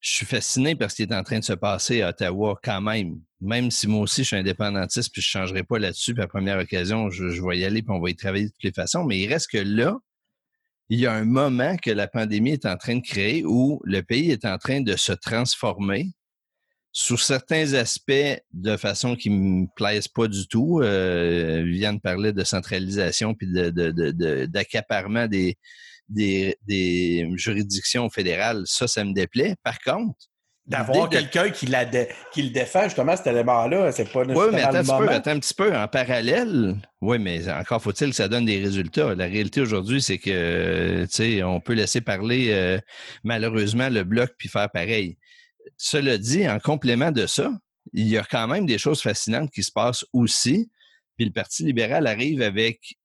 [0.06, 2.80] je suis fasciné par ce qui est en train de se passer à Ottawa quand
[2.80, 3.20] même.
[3.40, 6.14] Même si moi aussi, je suis indépendantiste puis je ne changerai pas là-dessus.
[6.14, 8.50] Puis à première occasion, je, je, vais y aller puis on va y travailler de
[8.50, 9.04] toutes les façons.
[9.04, 9.98] Mais il reste que là,
[10.88, 14.02] il y a un moment que la pandémie est en train de créer où le
[14.02, 16.12] pays est en train de se transformer
[16.98, 20.80] sous certains aspects de façon qui me plaisent pas du tout.
[20.82, 25.58] Euh, Viviane parlait de centralisation puis d'accaparement de, de, de, des,
[26.08, 28.62] des, des, juridictions fédérales.
[28.64, 29.56] Ça, ça me déplaît.
[29.62, 30.16] Par contre,
[30.66, 34.62] D'avoir quelqu'un qui, la dé, qui le défend, justement, cet élément-là, c'est pas Oui, mais
[34.62, 35.76] attends un, petit peu, attends un petit peu.
[35.76, 39.14] En parallèle, oui, mais encore faut-il que ça donne des résultats.
[39.14, 42.80] La réalité aujourd'hui, c'est que, tu sais, on peut laisser parler, euh,
[43.22, 45.18] malheureusement, le bloc puis faire pareil
[45.76, 47.52] cela dit, en complément de ça,
[47.92, 50.70] il y a quand même des choses fascinantes qui se passent aussi.
[51.16, 52.96] Puis le Parti libéral arrive avec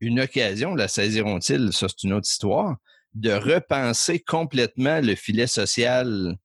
[0.00, 2.76] une occasion, la saisiront-ils, ça c'est une autre histoire,
[3.14, 6.36] de repenser complètement le filet social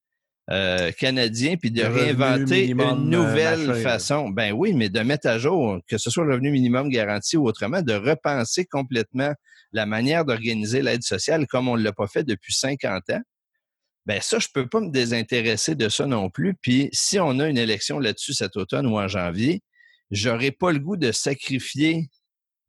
[0.51, 4.29] euh, canadien puis de le réinventer une euh, nouvelle façon.
[4.29, 7.47] Ben oui, mais de mettre à jour, que ce soit le revenu minimum garanti ou
[7.47, 9.33] autrement, de repenser complètement
[9.71, 13.21] la manière d'organiser l'aide sociale comme on ne l'a pas fait depuis 50 ans
[14.05, 16.55] ben ça, je peux pas me désintéresser de ça non plus.
[16.61, 19.63] Puis si on a une élection là-dessus cet automne ou en janvier,
[20.11, 22.09] j'aurais pas le goût de sacrifier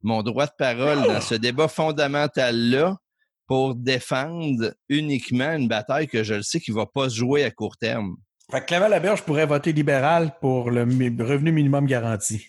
[0.01, 2.97] mon droit de parole dans ce débat fondamental-là
[3.45, 7.51] pour défendre uniquement une bataille que je le sais qui va pas se jouer à
[7.51, 8.17] court terme.
[8.51, 12.47] Fait que Clément Laberge pourrait voter libéral pour le revenu minimum garanti.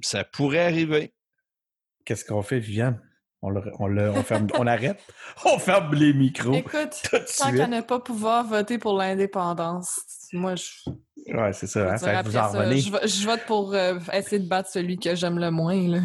[0.00, 1.14] Ça pourrait arriver.
[2.04, 3.00] Qu'est-ce qu'on fait, Viviane?
[3.44, 5.00] On, le, on, le, on, ferme, on arrête,
[5.44, 6.54] on ferme les micros.
[6.54, 10.00] Écoute, tant qu'à ne pas pouvoir voter pour l'indépendance,
[10.32, 10.90] moi, je.
[11.28, 11.92] Ouais, c'est ça.
[11.92, 15.14] Hein, ça, vous en ça je, je, vote pour euh, essayer de battre celui que
[15.14, 15.88] j'aime le moins.
[15.88, 16.00] Là.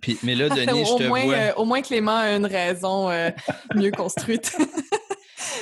[0.00, 1.34] Puis, mais là, Denis, je te moins, vois.
[1.34, 3.30] Euh, au moins, Clément a une raison euh,
[3.74, 4.56] mieux construite.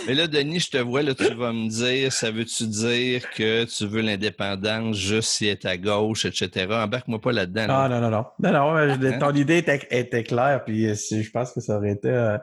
[0.06, 3.64] Mais là, Denis, je te vois, là, tu vas me dire, ça veut-tu dire que
[3.64, 6.66] tu veux l'indépendance juste si elle est à gauche, etc.
[6.70, 7.66] Embarque-moi pas là-dedans.
[7.66, 7.82] Là.
[7.84, 8.24] Ah, non, non, non.
[8.38, 9.18] Non, non, hein?
[9.18, 12.08] ton idée était, était, claire, puis euh, je pense que ça aurait été...
[12.08, 12.38] Euh,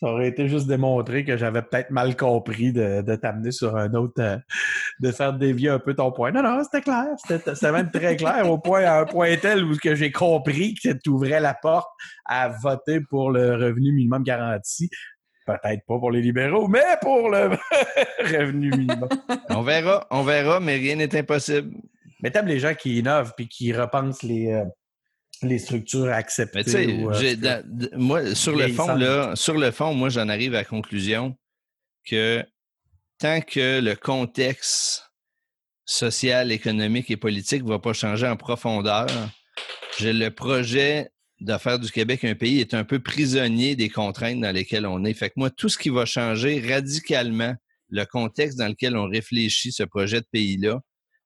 [0.00, 3.92] ça aurait été juste démontré que j'avais peut-être mal compris de, de t'amener sur un
[3.92, 4.38] autre, euh,
[5.00, 6.32] de faire dévier un peu ton point.
[6.32, 7.04] Non, non, c'était clair.
[7.26, 10.88] C'était même très clair au point, à un point tel où que j'ai compris que
[10.92, 11.90] tu ouvrais la porte
[12.24, 14.88] à voter pour le revenu minimum garanti
[15.58, 17.50] peut-être pas pour les libéraux, mais pour le
[18.18, 19.08] revenu minimum.
[19.50, 21.76] on verra, on verra, mais rien n'est impossible.
[22.22, 24.64] Mais t'aimes les gens qui innovent puis qui repensent les, euh,
[25.42, 26.62] les structures acceptées.
[26.76, 27.62] Euh,
[27.94, 31.36] moi, sur le fond, là, sur le fond, moi, j'en arrive à la conclusion
[32.04, 32.44] que
[33.18, 35.10] tant que le contexte
[35.84, 39.08] social, économique et politique ne va pas changer en profondeur,
[39.98, 44.40] j'ai le projet de faire du Québec un pays est un peu prisonnier des contraintes
[44.40, 45.14] dans lesquelles on est.
[45.14, 47.54] Fait que moi, tout ce qui va changer radicalement
[47.88, 50.80] le contexte dans lequel on réfléchit ce projet de pays-là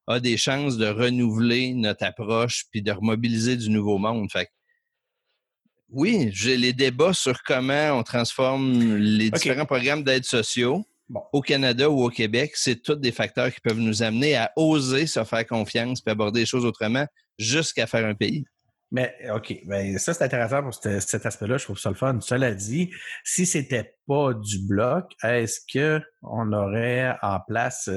[0.07, 4.31] a des chances de renouveler notre approche puis de remobiliser du nouveau monde.
[4.31, 4.51] Fait que,
[5.91, 9.37] oui, j'ai les débats sur comment on transforme les okay.
[9.37, 11.23] différents programmes d'aide sociaux bon.
[11.33, 12.53] au Canada ou au Québec.
[12.55, 16.41] C'est tous des facteurs qui peuvent nous amener à oser se faire confiance puis aborder
[16.41, 17.07] les choses autrement
[17.39, 18.45] jusqu'à faire un pays.
[18.93, 22.21] Mais OK, ben, ça c'est intéressant pour cet, cet aspect-là, je trouve ça le fun.
[22.21, 22.93] Cela dit,
[23.25, 27.91] si c'était pas du bloc, est-ce que on aurait en place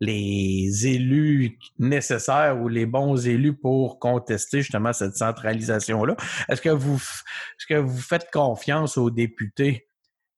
[0.00, 6.16] les élus nécessaires ou les bons élus pour contester justement cette centralisation-là?
[6.48, 9.88] Est-ce que vous est-ce que vous faites confiance aux députés?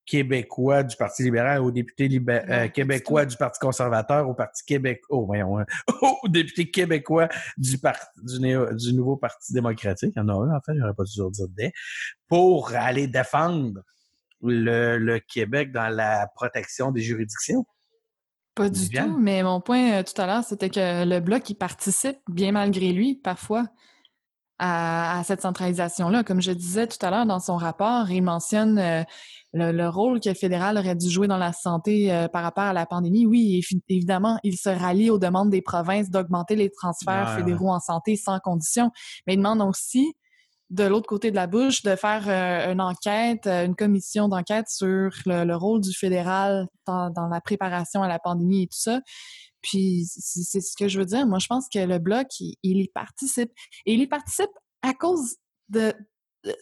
[0.06, 5.06] Québécois du Parti libéral, aux députés libé- euh, québécois du Parti conservateur, au Parti québécois,
[5.18, 5.64] oh, voyons, hein,
[6.22, 7.76] aux députés québécois du,
[8.22, 11.04] du, néo- du nouveau Parti démocratique, il y en a un, en fait, j'aurais pas
[11.04, 11.72] dû dire des,
[12.28, 13.80] pour aller défendre
[14.42, 17.64] le, le Québec dans la protection des juridictions.
[18.54, 21.56] Pas du tout, mais mon point euh, tout à l'heure, c'était que le Bloc, il
[21.56, 23.66] participe, bien malgré lui, parfois,
[24.60, 26.22] à, à cette centralisation-là.
[26.22, 29.02] Comme je disais tout à l'heure dans son rapport, il mentionne euh,
[29.54, 32.64] le, le rôle que le fédéral aurait dû jouer dans la santé euh, par rapport
[32.64, 33.24] à la pandémie.
[33.24, 37.70] Oui, évi- évidemment, il se rallie aux demandes des provinces d'augmenter les transferts Ouais, fédéraux
[37.70, 38.90] en santé sans condition,
[39.26, 40.12] mais il demande aussi
[40.70, 44.66] de l'autre côté de la bouche, de faire euh, une enquête, euh, une commission d'enquête
[44.68, 48.78] sur le, le rôle du fédéral dans, dans la préparation à la pandémie et tout
[48.78, 49.00] ça.
[49.62, 51.26] Puis c'est ce que je veux dire.
[51.26, 53.50] Moi, je pense que le bloc, il, il y participe.
[53.86, 54.50] Et il y participe
[54.82, 55.36] à cause
[55.68, 55.94] de-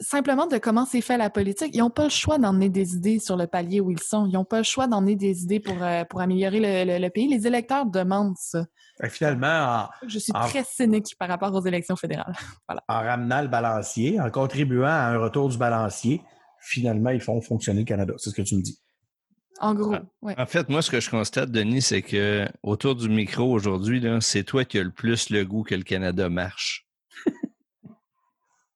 [0.00, 1.70] simplement de comment c'est fait la politique.
[1.74, 4.26] Ils n'ont pas le choix d'emmener des idées sur le palier où ils sont.
[4.26, 7.10] Ils n'ont pas le choix d'emmener des idées pour, euh, pour améliorer le, le- le
[7.10, 7.28] pays.
[7.28, 8.64] Les électeurs demandent ça.
[9.08, 12.34] Finalement, en, Je suis très cynique par rapport aux élections fédérales.
[12.68, 16.22] en ramenant le balancier, en contribuant à un retour du balancier,
[16.60, 18.14] finalement, ils font fonctionner le Canada.
[18.18, 18.78] C'est ce que tu me dis.
[19.60, 20.34] En gros, ouais.
[20.38, 24.44] En fait, moi, ce que je constate, Denis, c'est que autour du micro aujourd'hui, c'est
[24.44, 26.86] toi qui as le plus le goût que le Canada marche.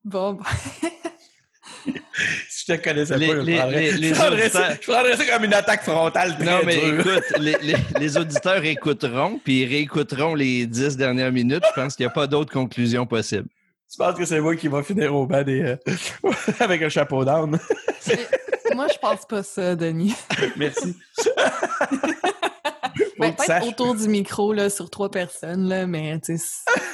[0.07, 0.43] Bon, bon.
[2.49, 4.79] Si je te connaissais Les- pas, je les- prendrais, les- les je prendrais ça, auditeurs-
[4.81, 7.01] je prendrais ça comme une attaque frontale très Non, mais dure.
[7.01, 11.63] écoute, les, les- les auditeurs écouteront, puis ils réécouteront les dix dernières minutes.
[11.75, 13.49] Je pense qu'il n'y a pas d'autre conclusion possible.
[13.91, 15.61] Tu penses que c'est moi qui va finir au bas des...
[15.63, 15.77] euh,
[16.61, 17.59] avec un chapeau down?
[18.75, 20.15] Moi, je pense pas ça, Denis.
[20.57, 20.97] Merci.
[23.19, 23.65] Ben, Peut-être saches.
[23.65, 26.45] autour du micro, là, sur trois personnes, là, mais tu sais,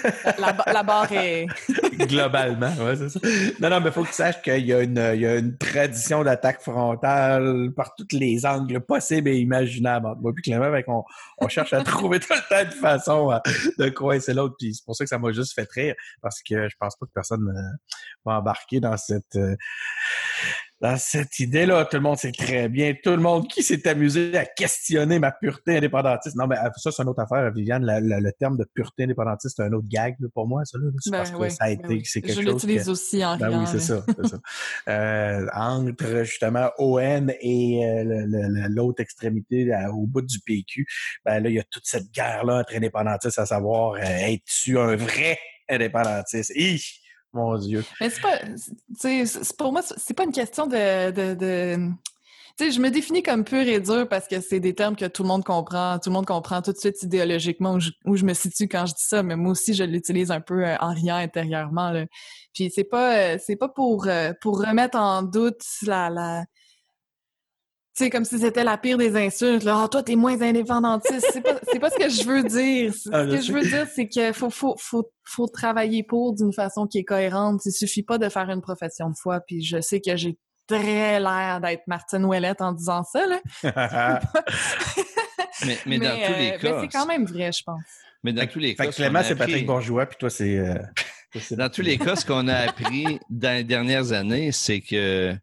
[0.05, 1.47] c'est- la, la barre est...
[2.07, 3.21] Globalement, ouais, c'est ça.
[3.61, 5.37] Non, non, mais il faut que tu saches qu'il y, a une- il y a
[5.37, 10.09] une tradition d'attaque frontale par tous les angles possibles et imaginables.
[10.21, 11.03] Moi, puis Clément, avec on,
[11.39, 13.39] on cherche à trouver tout le temps de façon euh,
[13.79, 14.55] de coincer l'autre.
[14.59, 17.07] Puis c'est pour ça que ça m'a juste fait rire, parce que je pense pas
[17.07, 17.77] que personne euh,
[18.25, 19.57] va embarquer dans cette euh,
[20.83, 21.85] dans cette idée-là.
[21.85, 22.93] Tout le monde sait très bien.
[23.03, 26.35] Tout le monde qui s'est amusé à questionner ma pureté indépendantiste.
[26.37, 27.85] Non, mais euh, ça, c'est une autre affaire, Viviane.
[27.85, 30.79] La- la- le terme de pureté indépendantiste, c'est un autre gag là, pour moi, ça.
[30.79, 32.03] Là, Ben parce que ça a ben été, oui.
[32.05, 32.53] c'est quelque Je chose.
[32.55, 34.05] l'utilise que- aussi en ben oui, c'est ça.
[34.25, 34.39] ça.
[34.89, 38.27] Euh, entre justement ON et euh,
[38.69, 40.85] l'autre extrémité à- au bout du PQ,
[41.25, 44.97] ben là, il y a toute cette guerre-là entre indépendantistes, à savoir, euh, es-tu un
[44.97, 46.53] vrai indépendantiste?
[46.57, 46.81] Hi!
[47.33, 47.85] Mon Dieu.
[48.01, 48.39] Mais c'est pas,
[48.95, 51.89] c'est- pour moi, c'est pas une question de, de, de-
[52.59, 55.07] tu sais, je me définis comme pur et dur parce que c'est des termes que
[55.07, 58.17] tout le monde comprend, tout le monde comprend tout de suite idéologiquement où je, où
[58.17, 60.77] je me situe quand je dis ça, mais moi aussi je l'utilise un peu euh,
[60.81, 61.91] en riant intérieurement.
[61.91, 62.05] Là.
[62.53, 66.45] Puis c'est pas, euh, c'est pas pour euh, pour remettre en doute la la
[67.95, 69.65] sais, comme si c'était la pire des insultes.
[69.65, 71.27] Là, Ah, toi, t'es moins indépendantiste.
[71.33, 72.95] C'est pas, c'est pas ce que je veux dire.
[72.95, 73.43] Ce Ah, je que sais.
[73.47, 77.05] je veux dire, c'est qu'il faut, faut, faut, faut travailler pour d'une façon qui est
[77.05, 77.61] cohérente.
[77.67, 79.41] Il suffit pas de faire une profession de foi.
[79.41, 83.41] Puis je sais que j'ai très l'air d'être Martine Ouellette en disant ça, là.
[85.67, 87.83] Mais, mais dans tous les euh, cas, mais c'est quand même vrai, je pense.
[88.25, 90.59] mais dans tous les cas, fait ce Clément, c'est appris- Patrick Bourgeois, puis toi, c'est...
[90.59, 90.75] euh,
[91.31, 94.81] toi, c'est- Dans tous les cas, ce qu'on a appris dans les dernières années, c'est
[94.81, 95.35] que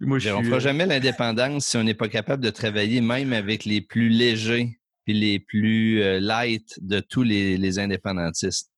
[0.00, 3.00] Moi, je on suis, fera euh, jamais l'indépendance si on n'est pas capable de travailler
[3.00, 8.70] même avec les plus légers puis les plus euh, light de tous les, les indépendantistes.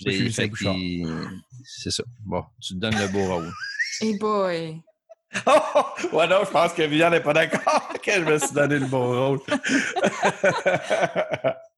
[0.00, 2.02] C'est ça.
[2.24, 3.50] Bon, tu te donnes le beau rôle.
[4.00, 4.80] Hey boy!
[5.46, 5.82] Oh!
[6.12, 8.86] Ouais, non, je pense que Viviane n'est pas d'accord que je me suis donné le
[8.86, 9.40] bon rôle.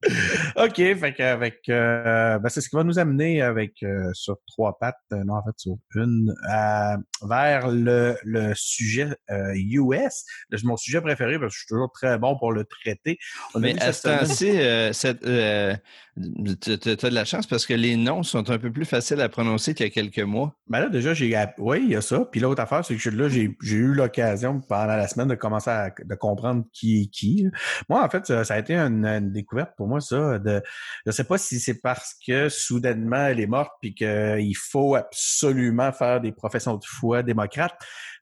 [0.57, 4.79] OK, fait qu'avec euh, ben, c'est ce qui va nous amener avec euh, sur trois
[4.79, 6.97] pattes, euh, non en fait sur une, euh,
[7.29, 9.15] vers le, le sujet
[9.55, 10.25] US.
[10.65, 13.19] Mon sujet préféré parce que je suis toujours très bon pour le traiter.
[13.55, 14.53] On Mais à ce temps-ci,
[16.61, 19.29] tu as de la chance parce que les noms sont un peu plus faciles à
[19.29, 20.55] prononcer qu'il y a quelques mois.
[20.69, 21.37] Ben là, déjà, j'ai.
[21.59, 22.25] Oui, il y a ça.
[22.31, 25.91] Puis l'autre affaire, c'est que là, j'ai eu l'occasion pendant la semaine de commencer à
[25.91, 27.47] de comprendre qui est qui.
[27.89, 30.39] Moi, en fait, ça, ça a été une, une découverte pour moi, ça.
[30.39, 30.63] De,
[31.07, 35.93] je sais pas si c'est parce que soudainement elle est morte puis qu'il faut absolument
[35.93, 37.79] faire des professions de foi démocrates.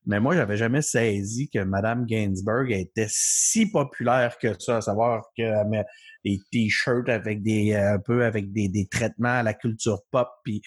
[0.07, 5.25] Mais moi, j'avais jamais saisi que Mme Gainsbourg était si populaire que ça, à savoir
[5.37, 5.85] qu'elle met
[6.25, 10.29] des t-shirts avec des euh, un peu avec des, des traitements à la culture pop.
[10.45, 10.63] Puis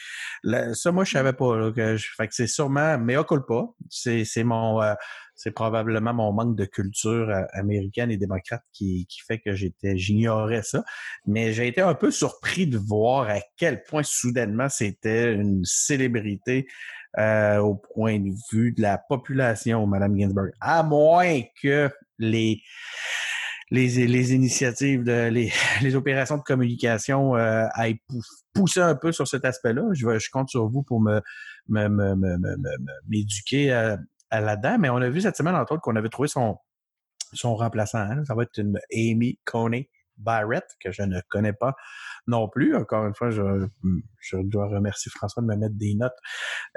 [0.74, 1.58] ça, moi, je savais pas.
[1.58, 3.64] Là, que je- fait que c'est sûrement mea culpa.
[3.90, 4.94] C'est mon euh,
[5.42, 10.62] c'est probablement mon manque de culture euh, américaine et démocrate qui, fait que j'étais j'ignorais
[10.62, 10.84] ça.
[11.26, 16.68] Mais j'ai été un peu surpris de voir à quel point soudainement c'était une célébrité
[17.18, 20.52] euh, au point de vue de la population, Madame Ginsburg.
[20.60, 21.90] À moins que
[22.20, 22.62] les
[23.72, 25.04] les, initiatives,
[25.82, 28.22] les, opérations de communication euh, aillent pou-
[28.54, 29.86] pousser un peu sur cet aspect-là.
[29.94, 31.20] Je, je compte sur vous pour me
[33.08, 33.98] m'éduquer à
[34.40, 34.78] là-dedans.
[34.80, 36.58] Mais on a vu cette semaine, entre autres, qu'on avait trouvé son,
[37.34, 38.00] son remplaçant.
[38.00, 38.24] hein.
[38.26, 41.76] Ça va être une Amy Coney Barrett, que je ne connais pas
[42.28, 42.76] non plus.
[42.76, 43.42] Encore une fois, je,
[44.20, 46.14] je dois remercier François de me mettre des notes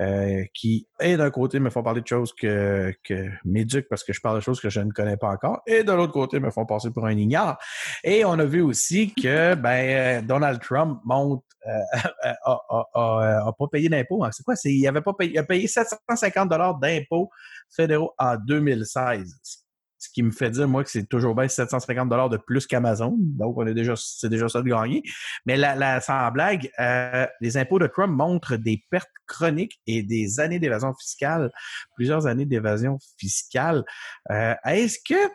[0.00, 4.12] euh, qui, et d'un côté, me font parler de choses que, que m'éduquent parce que
[4.12, 6.50] je parle de choses que je ne connais pas encore, et de l'autre côté, me
[6.50, 7.58] font passer pour un ignare.
[8.02, 11.70] Et on a vu aussi que ben, euh, Donald Trump monte, euh,
[12.22, 12.36] a,
[12.70, 14.24] a- a- a pas payé d'impôts.
[14.24, 14.30] hein.
[14.32, 14.56] C'est quoi?
[14.56, 17.30] C'est, il avait pas payé, il a payé 750 dollars d'impôts
[17.74, 19.63] fédéraux en 2016.
[20.04, 23.16] Ce qui me fait dire, moi, que c'est toujours bien 750 dollars de plus qu'Amazon.
[23.18, 23.64] Donc, on
[23.96, 25.02] c'est déjà ça de gagner.
[25.46, 25.56] Mais
[26.00, 30.92] sans blague, euh, les impôts de Trump montrent des pertes chroniques et des années d'évasion
[30.94, 31.50] fiscale,
[31.96, 33.84] plusieurs années d'évasion fiscale.
[34.30, 35.30] Euh, est-ce que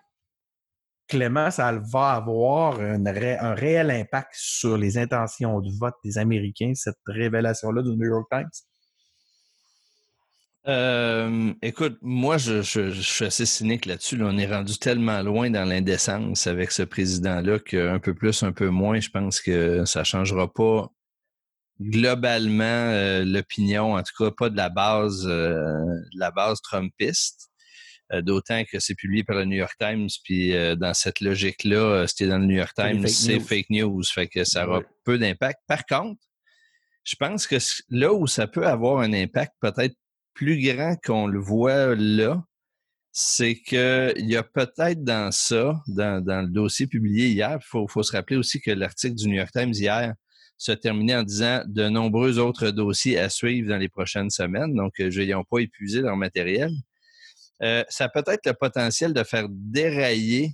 [1.08, 7.00] Clément, ça va avoir un réel impact sur les intentions de vote des Américains, cette
[7.08, 8.52] révélation-là du New York Times?
[10.70, 14.18] Euh, écoute, moi, je, je- je suis assez cynique là-dessus.
[14.18, 14.26] là.
[14.28, 18.70] On est rendu tellement loin dans l'indécence avec ce président-là qu'un peu plus, un peu
[18.70, 20.90] moins, je pense que ça changera pas
[21.82, 25.64] globalement euh, l'opinion, en tout cas pas de la base, euh,
[26.14, 27.48] de la base trumpiste.
[28.24, 32.40] D'autant que c'est publié par le New York Times, puis dans cette logique-là, c'était dans
[32.40, 34.86] le New York Times, c'est fake news, fait que ça aura Ouais.
[35.06, 35.60] peu d'impact.
[35.68, 36.20] Par contre,
[37.04, 37.58] je pense que
[37.90, 39.94] là où ça peut avoir un impact peut-être
[40.34, 42.44] plus grand qu'on le voit là,
[43.12, 47.66] c'est que il y a peut-être dans ça, dans, dans le dossier publié hier, il
[47.66, 50.14] faut, faut se rappeler aussi que l'article du New York Times hier
[50.58, 55.00] se terminait en disant de nombreux autres dossiers à suivre dans les prochaines semaines, donc
[55.00, 56.72] euh, ils n'ont pas épuisé leur matériel.
[57.64, 60.54] Euh, ça a peut-être le potentiel de faire dérailler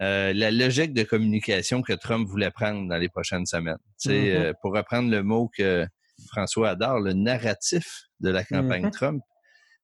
[0.00, 3.76] euh, la logique de communication que Trump voulait prendre dans les prochaines semaines.
[4.00, 4.42] Tu sais, Mhm.
[4.42, 5.86] euh, pour reprendre le mot que
[6.28, 8.90] François adore, le narratif de la campagne Mhm.
[8.90, 9.22] Trump.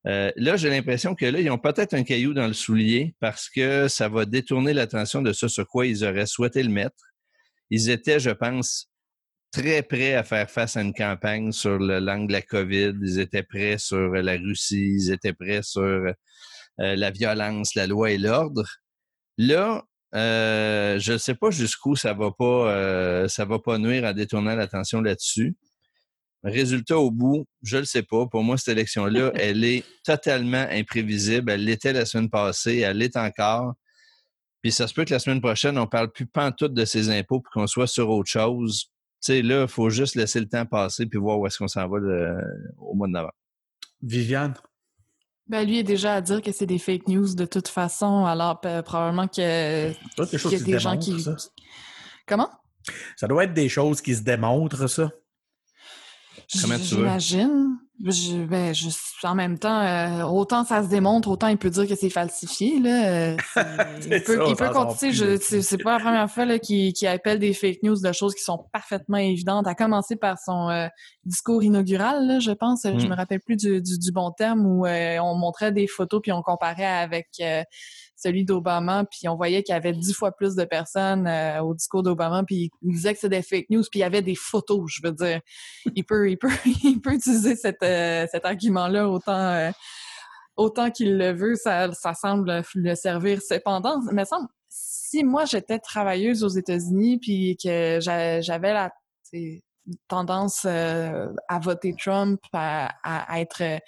[0.07, 3.51] Euh, là, j'ai l'impression que là, ils ont peut-être un caillou dans le soulier parce
[3.51, 6.97] que ça va détourner l'attention de ce sur quoi ils auraient souhaité le mettre.
[7.71, 8.91] Ils étaient, je pense,
[9.53, 12.95] très prêts à faire face à une campagne sur le langue de la COVID.
[13.03, 14.95] Ils étaient prêts sur la Russie.
[14.95, 16.13] Ils étaient prêts sur euh,
[16.79, 18.67] la violence, la loi et l'ordre.
[19.37, 19.85] Là,
[20.15, 24.55] euh, je ne sais pas jusqu'où ça va pas, ça va pas nuire en détournant
[24.55, 25.57] l'attention là-dessus.
[26.45, 28.27] Résultat au bout, je le sais pas.
[28.27, 31.51] Pour moi, cette élection-là, elle est totalement imprévisible.
[31.51, 33.75] Elle l'était la semaine passée, elle l'est encore.
[34.63, 37.41] Puis ça se peut que la semaine prochaine, on parle plus pantoute de ses impôts
[37.41, 38.85] puis qu'on soit sur autre chose.
[39.21, 41.69] Tu sais, là, il faut juste laisser le temps passer puis voir où est-ce qu'on
[41.69, 42.39] s'en va le-
[42.79, 43.33] au mois de novembre.
[44.03, 44.55] Viviane?
[45.49, 48.61] Ben, lui est déjà à dire que c'est des fake news de toute façon, alors
[48.61, 49.47] probablement que qu'il y
[50.23, 51.23] a qui se des gens démontrent, qui.
[51.23, 51.37] ça.
[52.27, 52.51] Comment?
[53.17, 55.11] Ça doit être des choses qui se démontrent, ça.
[56.63, 57.01] Comment tu veux?
[57.19, 57.79] J'imagine.
[58.05, 58.89] Je, ben, je,
[59.25, 62.79] en même temps, euh, autant ça se démontre, autant il peut dire que c'est falsifié.
[62.79, 63.33] Là.
[63.33, 63.37] Euh,
[64.09, 65.37] il peut, il peut continuer.
[65.39, 68.37] C'est c'est pas la première fois là, qu'il qu'il appelle des fake news de choses
[68.37, 70.87] qui sont parfaitement évidentes, à commencer par son euh,
[71.25, 72.83] discours inaugural, là, je pense.
[72.85, 73.09] Je Mm.
[73.11, 76.31] me rappelle plus du, du, du bon terme où euh, on montrait des photos puis
[76.31, 77.65] on comparait avec euh,
[78.19, 81.73] celui d'Obama, puis on voyait qu'il y avait dix fois plus de personnes euh, au
[81.75, 84.35] discours d'Obama, puis il disait que c'était des fake news, puis il y avait des
[84.35, 85.41] photos, je veux dire.
[85.95, 86.49] Il peut, il peut,
[86.83, 89.71] il peut utiliser cette, euh, cet argument-là autant, euh,
[90.57, 93.41] autant qu'il le veut, ça, ça semble le servir.
[93.41, 98.91] Cependant, il me semble, si moi j'étais travailleuse aux États-Unis, puis que j'a- j'avais la
[100.09, 103.81] tendance à voter Trump, à, être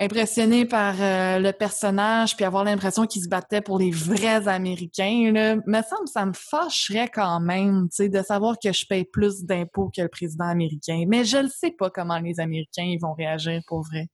[0.00, 5.32] impressionné par euh, le personnage puis avoir l'impression qu'il se battait pour les vrais Américains,
[5.32, 9.04] là, me semble ça me fâcherait quand même, tu sais, de savoir que je paye
[9.04, 11.04] plus d'impôts que le président américain.
[11.08, 14.06] Mais je ne sais pas comment les Américains ils vont réagir pour vrai.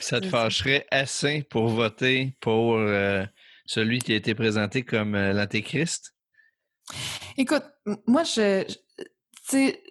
[0.00, 3.24] Ça te fâcherait assez pour voter pour euh,
[3.66, 6.14] celui qui a été présenté comme euh, l'Antéchrist?
[7.36, 7.64] Écoute,
[8.06, 8.74] moi, je, je-
[9.48, 9.82] tu sais,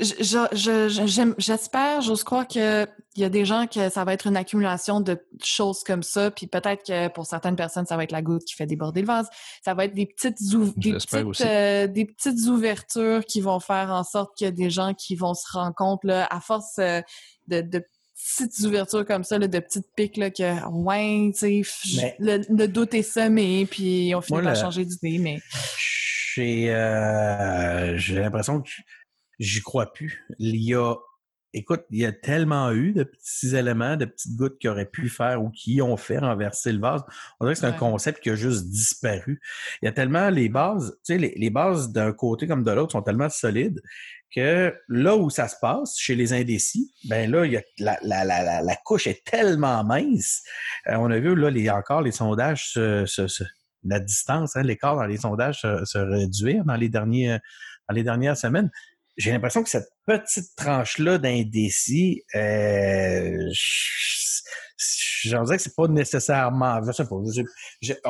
[0.00, 5.18] J'espère, j'ose croire qu'il y a des gens que ça va être une accumulation de
[5.44, 8.54] choses comme ça, puis peut-être que pour certaines personnes, ça va être la goutte qui
[8.54, 9.28] fait déborder le vase.
[9.64, 10.38] Ça va être des petites,
[10.76, 14.70] des petites, euh, des petites ouvertures qui vont faire en sorte qu'il y a des
[14.70, 17.02] gens qui vont se rendre compte, là, à force euh,
[17.48, 17.84] de, de
[18.38, 22.68] petites ouvertures comme ça, là, de petites piques, là, que, ouais, tu sais, le, le,
[22.68, 25.40] doute est semé, puis on finit par changer d'idée, mais...
[26.34, 28.70] J'ai euh, l'impression que
[29.40, 30.24] j'y crois plus.
[30.38, 30.94] Il y a,
[31.52, 35.08] écoute, il y a tellement eu de petits éléments, de petites gouttes qui auraient pu
[35.08, 37.02] faire ou qui ont fait renverser le vase.
[37.40, 39.40] On dirait que c'est un concept qui a juste disparu.
[39.82, 42.70] Il y a tellement les bases, tu sais, les, les bases d'un côté comme de
[42.70, 43.80] l'autre sont tellement solides
[44.32, 47.98] que là où ça se passe, chez les indécis, ben là, il y a la,
[48.02, 50.42] la, la, la couche est tellement mince.
[50.86, 53.42] Euh, on a vu là les, encore les sondages se, se,
[53.82, 57.38] la distance, hein, l'écart dans les sondages se, se, réduire dans les derniers
[57.88, 58.70] dans les dernières semaines
[59.20, 63.36] j'ai l'impression que cette petite tranche-là d'indécis, euh,
[65.24, 67.22] j'en dirais que c'est pas nécessairement, je sais pas, on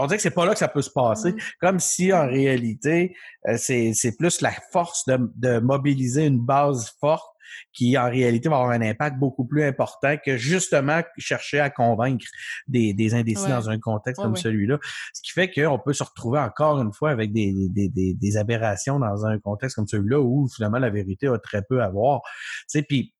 [0.07, 1.33] dirait que c'est pas là que ça peut se passer.
[1.33, 1.53] Mm-hmm.
[1.61, 3.15] Comme si en réalité,
[3.49, 7.30] euh, c'est, c'est plus la force de, de mobiliser une base forte
[7.73, 12.25] qui en réalité va avoir un impact beaucoup plus important que justement chercher à convaincre
[12.69, 14.79] des, des indécis dans un contexte comme celui-là.
[15.13, 18.37] Ce qui fait qu'on peut se retrouver encore une fois avec des, des, des, des
[18.37, 22.21] aberrations dans un contexte comme celui-là où finalement la vérité a très peu à voir.
[22.23, 23.15] Tu sais, puis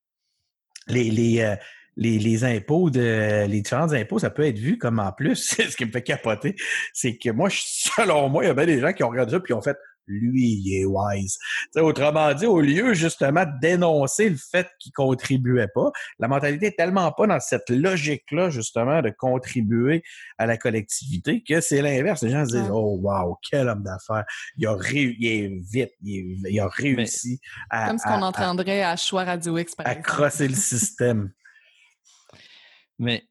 [0.89, 1.57] les, les euh,
[1.97, 5.35] les, les, impôts de les différents impôts, ça peut être vu comme en plus.
[5.71, 6.57] ce qui me fait capoter,
[6.93, 9.41] c'est que moi, selon moi, il y a bien des gens qui ont regardé ça
[9.41, 9.77] puis ont fait
[10.11, 11.39] lui, il est wise.
[11.77, 16.77] autrement dit, au lieu justement de dénoncer le fait qu'il contribuait pas, la mentalité est
[16.77, 20.03] tellement pas dans cette logique-là, justement, de contribuer
[20.39, 22.23] à la collectivité, que c'est l'inverse.
[22.23, 24.25] Les gens se disent, oh wow, quel homme d'affaires.
[24.57, 27.41] Il a il est vite, il, a réussi
[27.71, 27.89] à...
[27.89, 31.33] Comme ce qu'on entendrait à, Choix Radio X, À crosser le système.
[32.99, 33.25] Mais,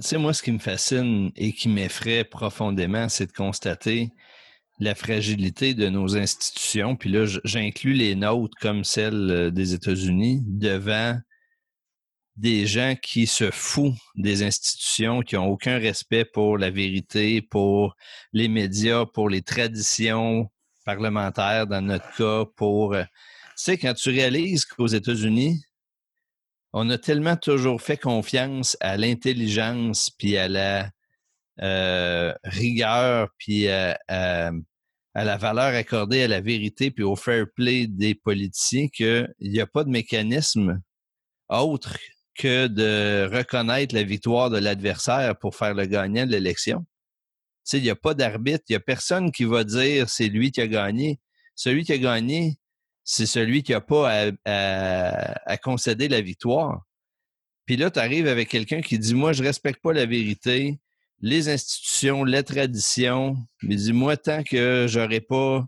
[0.00, 4.10] c'est moi, ce qui me fascine et qui m'effraie profondément, c'est de constater
[4.78, 10.42] la fragilité de nos institutions, puis là, j'inclus les nôtres comme celles euh, des États-Unis,
[10.46, 11.18] devant
[12.36, 17.94] des gens qui se foutent des institutions, qui n'ont aucun respect pour la vérité, pour
[18.32, 20.50] les médias, pour les traditions
[20.84, 22.94] parlementaires dans notre cas, pour...
[22.94, 25.62] Euh, tu sais, quand tu réalises qu'aux États-Unis,
[26.72, 30.90] on a tellement toujours fait confiance à l'intelligence, puis à la
[32.44, 33.98] rigueur, puis à,
[35.14, 39.66] la valeur accordée à la vérité, puis au fair play des politiciens, qu'il n'y a
[39.66, 40.80] pas de mécanisme
[41.48, 41.96] autre
[42.34, 46.80] que de reconnaître la victoire de l'adversaire pour faire le gagnant de l'élection.
[46.80, 46.86] Tu
[47.64, 50.50] sais, il n'y a pas d'arbitre, il n'y a personne qui va dire c'est lui
[50.50, 51.20] qui a gagné.
[51.54, 52.58] Celui qui a gagné,
[53.04, 56.82] c'est celui qui n'a pas à, concéder la victoire.
[57.66, 60.78] Puis là, tu arrives avec quelqu'un qui dit Moi, je respecte pas la vérité,
[61.22, 63.36] les institutions, les traditions.
[63.62, 65.64] Mais dis-moi, tant que j'aurais pas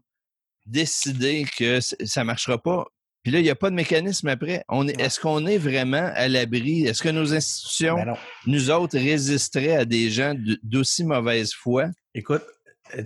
[0.66, 2.86] décidé que ça ne marchera pas.
[3.22, 4.64] Puis là, il n'y a pas de mécanisme après.
[4.68, 6.84] On est, est-ce qu'on est vraiment à l'abri?
[6.84, 8.14] Est-ce que nos institutions, ben
[8.46, 11.86] nous autres, résisteraient à des gens d'aussi mauvaise foi?
[12.14, 12.42] Écoute,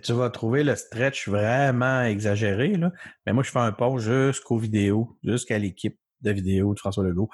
[0.02, 2.90] tu vas trouver le stretch vraiment exagéré, là.
[3.26, 7.28] Mais moi, je fais un pont jusqu'aux vidéos, jusqu'à l'équipe de vidéos de François Legault.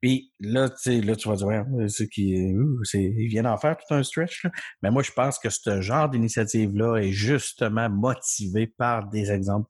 [0.00, 2.52] Puis là, tu là, tu vas dire, c'est qui,
[2.94, 4.46] il vient d'en faire tout un stretch.
[4.82, 9.68] Mais moi, je pense que ce genre d'initiative-là est justement motivé par des exemples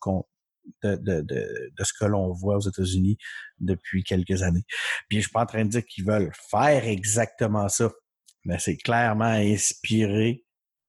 [0.82, 3.18] de, de, de, de, ce que l'on voit aux États-Unis
[3.58, 4.64] depuis quelques années.
[5.08, 7.90] Puis je suis pas en train de dire qu'ils veulent faire exactement ça,
[8.44, 10.44] mais c'est clairement inspiré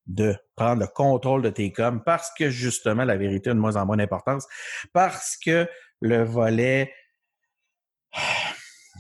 [0.08, 3.76] de prendre le contrôle de tes coms parce que justement la vérité a de moins
[3.76, 4.48] en moins d'importance,
[4.94, 5.68] parce que
[6.02, 6.94] le volet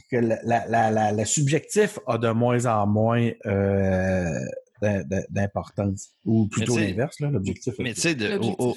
[0.09, 4.39] que la, la, la, la, subjectif a de moins en moins euh,
[5.29, 6.09] d'importance.
[6.23, 7.73] Ou plutôt l'inverse, l'objectif.
[7.79, 8.15] Mais tu sais,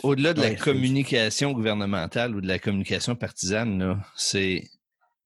[0.03, 4.65] au-delà de la communication gouvernementale ou de la communication partisane, c'est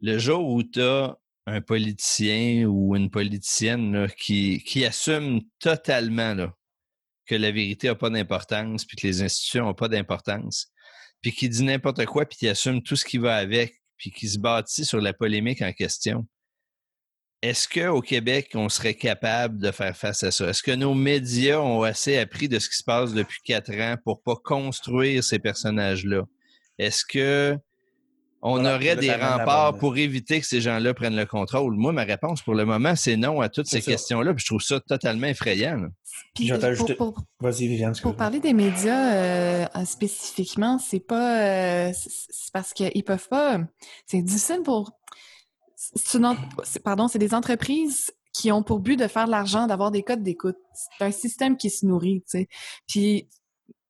[0.00, 6.54] le jour où tu as un politicien ou une politicienne qui, qui assume totalement là,
[7.26, 10.72] que la vérité n'a pas d'importance, puis que les institutions n'ont pas d'importance,
[11.20, 14.28] puis qui dit n'importe quoi, puis qui assume tout ce qui va avec, puis qui
[14.28, 16.26] se bâtit sur la polémique en question.
[17.42, 20.48] Est-ce qu'au Québec, on serait capable de faire face à ça?
[20.48, 23.96] Est-ce que nos médias ont assez appris de ce qui se passe depuis quatre ans
[24.02, 26.22] pour pas construire ces personnages-là?
[26.78, 27.58] Est-ce que
[28.46, 31.74] on Voilà, aurait des remparts pour éviter que ces gens-là prennent le contrôle.
[31.76, 34.34] Moi, ma réponse pour le moment, c'est non à toutes ces questions-là.
[34.34, 35.76] Puis je trouve ça totalement effrayant.
[35.78, 35.88] là.
[36.34, 37.94] Puis, Je vais t'ajouter- pour, pour- Vas-y, Viviane.
[38.02, 41.40] pour parler des médias euh, euh, spécifiquement, c'est pas
[41.88, 43.60] euh, c'est parce qu'ils peuvent pas.
[44.06, 44.92] C'est difficile pour.
[46.14, 46.36] une
[46.84, 50.22] pardon, c'est des entreprises qui ont pour but de faire de l'argent, d'avoir des codes
[50.22, 50.56] d'écoute.
[50.98, 52.48] C'est un système qui se nourrit, tu sais.
[52.88, 53.28] Puis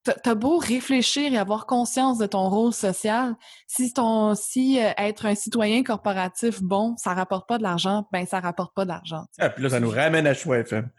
[0.05, 3.35] t'as- beau réfléchir et avoir conscience de ton rôle social,
[3.67, 8.27] si ton si euh, être un citoyen corporatif bon, ça rapporte pas de l'argent, ben
[8.27, 9.23] ça rapporte pas d'argent.
[9.29, 9.43] tu sais.
[9.43, 10.89] Ah, puis là, ça nous ramène à Choix FM.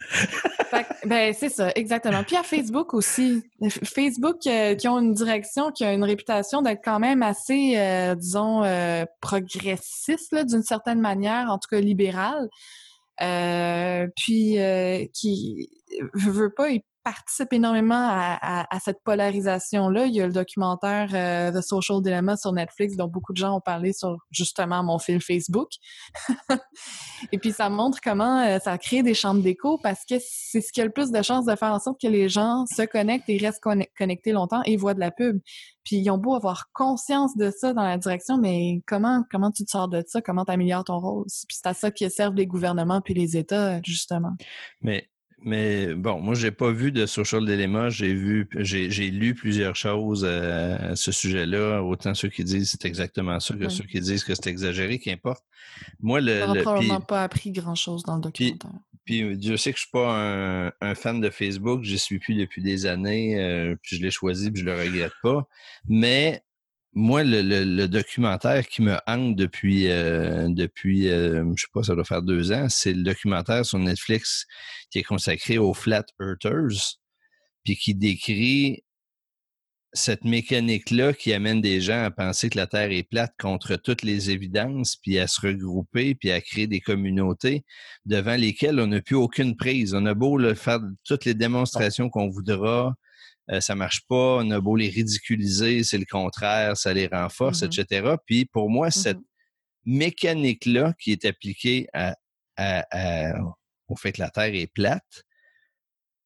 [0.70, 2.24] Fait ben c'est ça, exactement.
[2.24, 3.42] Puis à Facebook aussi,
[3.84, 8.14] Facebook euh, qui ont une direction, qui a une réputation d'être quand même assez, euh,
[8.16, 12.48] disons, euh, progressiste là, d'une certaine manière, en tout cas libérale.
[13.22, 15.70] Euh, puis euh, qui,
[16.14, 20.06] je veux pas, ils participent énormément à, à- à cette polarisation-là.
[20.06, 23.54] Il y a le documentaire euh, The Social Dilemma sur Netflix dont beaucoup de gens
[23.56, 25.68] ont parlé sur justement mon fil Facebook.
[27.32, 30.72] Et puis ça montre comment euh, ça crée des chambres d'écho parce que c'est ce
[30.72, 33.28] qui a le plus de chances de faire en sorte que les gens se connectent
[33.28, 35.38] et restent conne- connectés longtemps et voient de la pub.
[35.84, 39.64] Puis ils ont beau avoir conscience de ça dans la direction, mais comment comment tu
[39.64, 40.20] te sors de ça?
[40.20, 41.24] Comment tu améliores ton rôle?
[41.26, 44.32] Puis c'est à ça que servent les gouvernements puis les États justement.
[44.80, 45.08] Mais,
[45.42, 47.90] mais bon, moi, j'ai pas vu de Social Dilemma.
[47.90, 51.82] J'ai vu, j'ai, lu plusieurs choses euh, à ce sujet-là.
[51.82, 55.44] Autant ceux qui disent c'est exactement ça que ceux qui disent que c'est exagéré, qu'importe.
[56.00, 58.70] Moi, le, On le- probablement pas appris grand chose dans le documentaire.
[59.04, 62.18] Puis euh, Dieu sait que je suis pas un, un fan de Facebook, j'y suis
[62.18, 65.46] plus depuis des années, euh, puis je l'ai choisi, puis je le regrette pas.
[65.88, 66.42] Mais
[66.96, 71.82] moi, le, le- le documentaire qui me hante depuis, euh, depuis, euh, je sais pas,
[71.82, 74.46] ça doit faire deux ans, c'est le documentaire sur Netflix
[74.90, 76.96] qui est consacré aux Flat Earthers,
[77.64, 78.82] puis qui décrit
[79.92, 84.02] cette mécanique-là qui amène des gens à penser que la Terre est plate contre toutes
[84.02, 87.64] les évidences, puis à se regrouper, puis à créer des communautés
[88.06, 89.94] devant lesquelles on n'a plus aucune prise.
[89.94, 92.94] On a beau le faire toutes les démonstrations qu'on voudra,
[93.50, 94.38] euh, ça marche pas.
[94.42, 97.68] On a beau les ridiculiser, c'est le contraire, ça les renforce, Mhm.
[97.68, 98.16] etc.
[98.26, 99.24] Puis pour moi, cette Mhm.
[99.86, 102.16] mécanique-là qui est appliquée à,
[102.56, 103.38] à- à-
[103.88, 105.22] au fait que la Terre est plate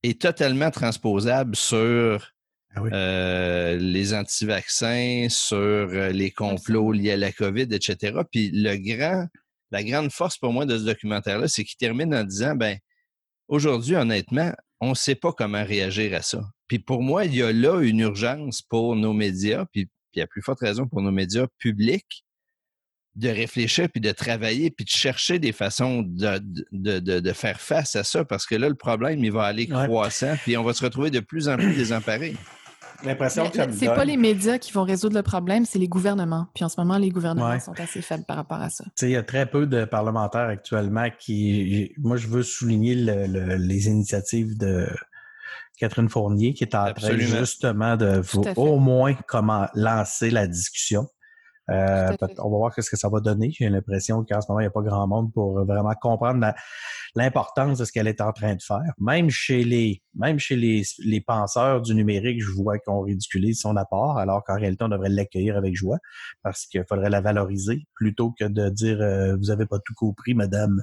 [0.03, 2.33] est totalement transposable sur
[2.75, 2.91] Ah oui.
[2.93, 8.18] euh, les anti-vaccins, sur euh, les complots liés à la COVID, etc.
[8.33, 9.27] Puis le grand,
[9.71, 12.79] la grande force pour moi de ce documentaire-là, c'est qu'il termine en disant, ben,
[13.49, 16.41] aujourd'hui, honnêtement, on ne sait pas comment réagir à ça.
[16.71, 20.29] Puis pour moi, il y a là une urgence pour nos médias, puis, puis à
[20.29, 22.25] plus forte raison pour nos médias publics,
[23.16, 26.39] de réfléchir, puis de travailler, puis de chercher des façons de,
[26.71, 29.68] de, de, de faire face à ça, parce que là, le problème, il va aller
[29.68, 29.85] Ouais.
[29.89, 32.37] croissant, puis on va se retrouver de plus en plus désemparés.
[33.03, 35.81] L'impression que ça là, me C'est pas les médias qui vont résoudre le problème, c'est
[35.81, 36.47] les gouvernements.
[36.55, 37.59] Puis en ce moment, les gouvernements Ouais.
[37.59, 38.85] sont assez faibles par rapport à ça.
[38.85, 41.93] Tu sais, il y a très peu de parlementaires actuellement qui.
[41.99, 44.87] Moi, je veux souligner le- le- les initiatives de
[45.81, 47.39] Catherine Fournier qui est en train Absolument.
[47.39, 48.53] justement de fait.
[48.57, 51.07] au moins comment lancer la discussion.
[51.70, 53.53] Euh, on va voir ce que ça va donner.
[53.57, 56.57] J'ai l'impression qu'en ce moment, il n'y a pas grand monde pour vraiment comprendre la-
[57.14, 58.93] l'importance de ce qu'elle est en train de faire.
[58.99, 63.76] Même chez les, même chez les, les penseurs du numérique, je vois qu'on ridiculise son
[63.76, 65.99] apport, alors qu'en réalité, on devrait l'accueillir avec joie
[66.43, 70.35] parce qu'il faudrait la valoriser plutôt que de dire euh, vous avez pas tout compris,
[70.35, 70.83] madame.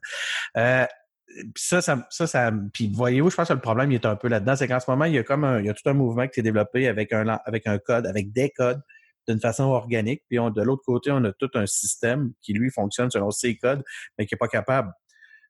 [0.55, 0.85] Euh,
[1.27, 4.15] puis ça, ça, ça, ça, puis voyez-vous, je pense que le problème il est un
[4.15, 5.87] peu là-dedans, c'est qu'en ce moment, il y a comme un, il y a tout
[5.89, 8.81] un mouvement qui s'est développé avec un, avec un code, avec des codes
[9.27, 10.23] d'une façon organique.
[10.29, 13.57] Puis on, de l'autre côté, on a tout un système qui, lui, fonctionne selon ses
[13.57, 13.83] codes,
[14.17, 14.93] mais qui n'est pas capable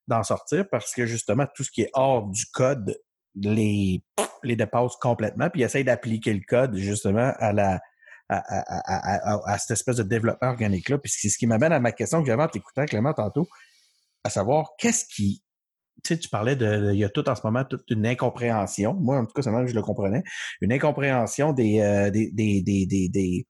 [0.08, 2.98] d'en sortir parce que justement, tout ce qui est hors du code
[3.36, 4.02] les,
[4.44, 7.80] les dépasse complètement, puis essaye d'appliquer le code justement à la
[8.30, 10.98] à, à, à, à cette espèce de développement organique-là.
[10.98, 13.48] Puis c'est ce qui m'amène à ma question que j'avais en t'écoutant, Clément, tantôt,
[14.24, 15.44] à savoir qu'est-ce qui.
[16.04, 16.92] Tu sais, tu parlais de.
[16.94, 18.94] Il y a tout en ce moment, toute une incompréhension.
[18.94, 20.24] Moi, en tout cas, c'est même je le comprenais.
[20.62, 23.48] Une incompréhension euh, des, des, des, des, des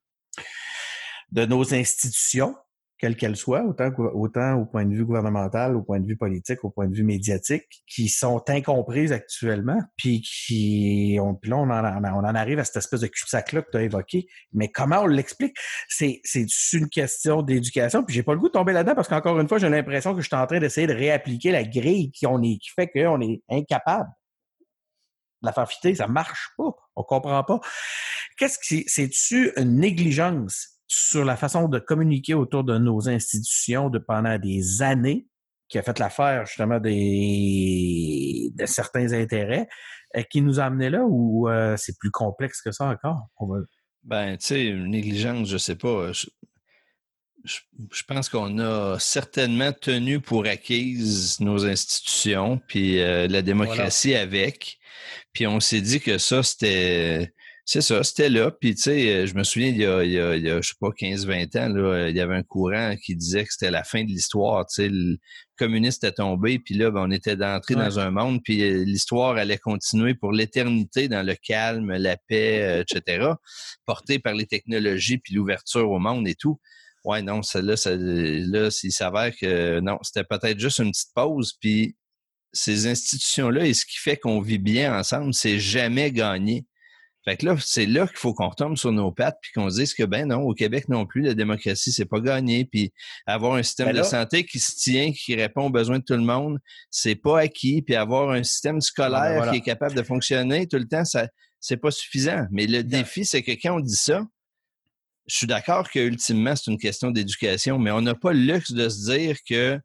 [1.30, 2.54] de nos institutions,
[2.98, 6.64] quelles qu'elles soient, autant, autant au point de vue gouvernemental, au point de vue politique,
[6.64, 11.70] au point de vue médiatique, qui sont incomprises actuellement, puis qui, on, puis là, on
[11.70, 14.26] en, on en arrive à cette espèce de cul-de-sac-là que tu as évoqué.
[14.52, 15.56] Mais comment on l'explique?
[15.88, 19.38] C'est, c'est une question d'éducation, puis j'ai pas le goût de tomber là-dedans parce qu'encore
[19.38, 22.26] une fois, j'ai l'impression que je suis en train d'essayer de réappliquer la grille qui,
[22.26, 24.08] on est, qui fait qu'on est incapable
[25.42, 25.94] de la faire fitter.
[25.94, 26.70] Ça marche pas.
[26.96, 27.60] On comprend pas.
[28.36, 28.84] Qu'est-ce que c'est?
[28.88, 30.77] C'est-tu une négligence?
[30.88, 35.28] Sur la façon de communiquer autour de nos institutions de pendant des années,
[35.68, 39.68] qui a fait l'affaire justement des de certains intérêts,
[40.16, 43.28] euh, qui nous a amené là ou euh, c'est plus complexe que ça encore?
[43.38, 43.58] On va...
[44.02, 46.12] Ben, tu sais, une négligence, je sais pas.
[46.12, 46.26] Je,
[47.44, 54.78] je pense qu'on a certainement tenu pour acquise nos institutions, puis euh, la démocratie avec.
[55.32, 57.34] Puis on s'est dit que ça, c'était
[57.70, 58.50] c'est ça, c'était là.
[58.50, 60.62] Puis, tu sais, je me souviens, il y a, il y a, il y a
[60.62, 63.70] je sais pas, 15-20 ans, là, il y avait un courant qui disait que c'était
[63.70, 64.64] la fin de l'histoire.
[64.64, 65.18] Tu sais, le
[65.58, 69.36] communiste est tombé, puis là, ben, on était entré dans un monde, puis euh, l'histoire
[69.36, 73.32] allait continuer pour l'éternité dans le calme, la paix, euh, etc.,
[73.84, 76.58] portée par les technologies, puis l'ouverture au monde et tout.
[77.04, 81.12] Ouais, non, ça, là, ça, là, il s'avère que non, c'était peut-être juste une petite
[81.14, 81.96] pause, puis
[82.50, 86.64] ces institutions-là, et ce qui fait qu'on vit bien ensemble, c'est jamais gagné.
[87.28, 89.80] Fait que là, c'est là qu'il faut qu'on retombe sur nos pattes puis qu'on se
[89.80, 92.64] dise que ben non, au Québec non plus, la démocratie, c'est pas gagné.
[92.64, 92.90] Puis
[93.26, 96.14] avoir un système Ben de santé qui se tient, qui répond aux besoins de tout
[96.14, 96.58] le monde,
[96.90, 97.82] c'est pas acquis.
[97.82, 99.52] Puis avoir un système scolaire Ah, ben voilà.
[99.52, 101.28] qui est capable de fonctionner tout le temps, ça
[101.60, 102.46] c'est pas suffisant.
[102.50, 104.22] Mais le défi, c'est que quand on dit ça,
[105.26, 108.72] je suis d'accord que ultimement, c'est une question d'éducation, mais on n'a pas le luxe
[108.72, 109.78] de se dire que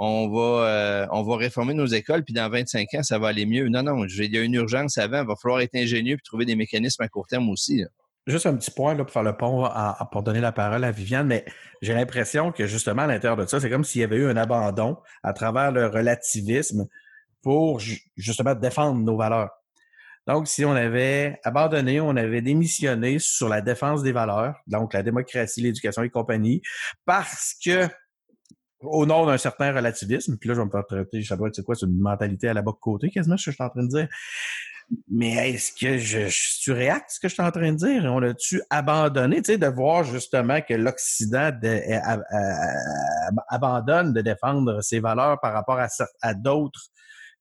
[0.00, 3.44] on va, euh, on va réformer nos écoles, puis dans 25 ans, ça va aller
[3.46, 3.68] mieux.
[3.68, 6.44] Non, non, il y a une urgence avant, il va falloir être ingénieux puis trouver
[6.44, 7.84] des mécanismes à court terme aussi.
[8.26, 10.84] Juste un petit point là, pour faire le pont à- à- pour donner la parole
[10.84, 11.44] à Viviane, mais
[11.82, 14.36] j'ai l'impression que justement à l'intérieur de ça, c'est comme s'il y avait eu un
[14.36, 16.86] abandon à travers le relativisme
[17.42, 19.50] pour ju- justement défendre nos valeurs.
[20.26, 25.02] Donc, si on avait abandonné, on avait démissionné sur la défense des valeurs, donc la
[25.02, 26.60] démocratie, l'éducation et compagnie,
[27.06, 27.88] parce que
[28.80, 31.62] au nom d'un certain relativisme, puis là, je vais me faire traiter, ça doit être
[31.62, 33.70] quoi, c'est une mentalité à la bas de côté, quasiment, ce que je suis en
[33.70, 34.08] train de dire.
[35.10, 38.04] Mais est-ce que je, je tu réactes ce que je suis en train de dire?
[38.04, 41.82] On l'a-tu abandonné, tu sais, de voir justement que l'Occident de-
[43.48, 45.78] abandonne de défendre ses valeurs par rapport
[46.22, 46.88] à, d'autres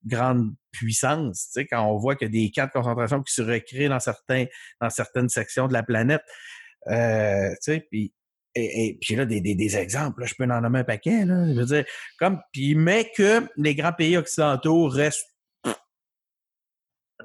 [0.06, 3.90] grandes puissances, tu sais, quand on voit a des camps de concentration qui se recréent
[3.90, 4.46] dans certains,
[4.82, 6.22] dans certaines sections de la planète,
[6.88, 8.14] euh, tu sais, puis
[8.56, 11.26] et, et puis là, des, des, des exemples, là, je peux en nommer un paquet,
[11.26, 11.46] là.
[11.48, 11.86] Je veux dire,
[12.20, 15.26] comme, puis, mais que les grands pays occidentaux restent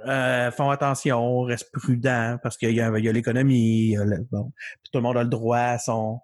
[0.07, 3.97] euh, font attention, restent prudents parce qu'il y a, il y a l'économie, il y
[3.97, 4.53] a le- bon,
[4.85, 6.19] tout le monde a le droit à son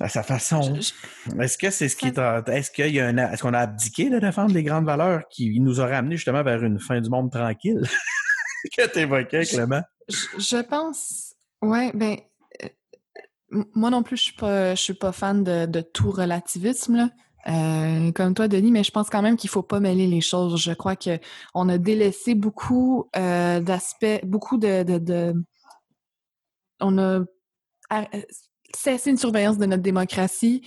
[0.00, 0.78] à sa façon.
[1.40, 2.18] Est-ce que c'est ce qui est
[2.48, 5.58] est-ce qu'il y a un est-ce qu'on a abdiqué de défendre les grandes valeurs qui
[5.60, 7.82] nous auraient amené justement vers une fin du monde tranquille?
[8.76, 9.82] Que t'évoquais, Clément?
[10.08, 12.16] Je, je pense, ouais, ben,
[13.74, 17.10] moi non plus, je suis pas, je suis pas fan de, tout relativisme.
[17.48, 20.60] Euh, comme toi, Denis, mais je pense quand même qu'il faut pas mêler les choses.
[20.60, 21.18] Je crois que
[21.54, 25.34] on a délaissé beaucoup euh, d'aspects, beaucoup de,
[26.80, 27.20] on a
[28.74, 30.62] cessé une surveillance de notre démocratie.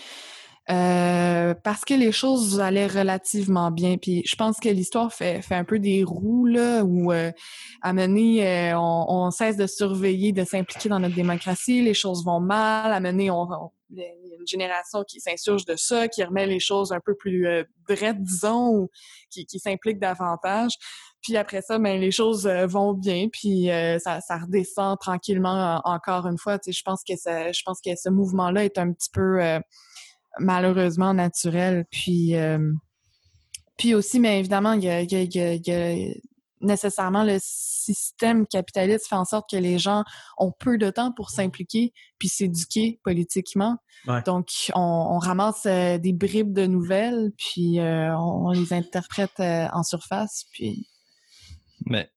[0.69, 3.97] Euh, parce que les choses allaient relativement bien.
[3.97, 7.31] Puis je pense que l'histoire fait, fait un peu des roues, là, où euh,
[7.81, 12.39] à euh, on, on cesse de surveiller, de s'impliquer dans notre démocratie, les choses vont
[12.39, 14.01] mal, à mener, on, on- il y
[14.33, 17.63] a une génération qui s'insurge de ça, qui remet les choses un peu plus euh,
[18.17, 18.89] disons, ou
[19.29, 20.71] qui, qui s'implique davantage.
[21.21, 25.81] Puis après ça, ben les choses euh, vont bien, puis euh, ça, ça redescend tranquillement
[25.83, 26.59] encore une fois.
[26.59, 29.41] Tu sais, je pense que ça, je pense que ce mouvement-là est un petit peu
[29.43, 29.59] euh,
[30.39, 31.85] malheureusement naturel.
[31.91, 32.71] Puis euh,
[33.77, 35.71] puis aussi, mais évidemment, il y a, il y a- il y a- il y
[35.71, 36.13] a
[36.61, 40.03] nécessairement le système capitaliste fait en sorte que les gens
[40.37, 43.77] ont peu de temps pour s'impliquer puis s'éduquer politiquement.
[44.07, 44.23] Ouais.
[44.23, 49.39] Donc, on, on ramasse euh, des bribes de nouvelles puis euh, on, on les interprète
[49.41, 50.45] euh, en surface.
[50.53, 50.87] Puis
[51.85, 52.09] Mais,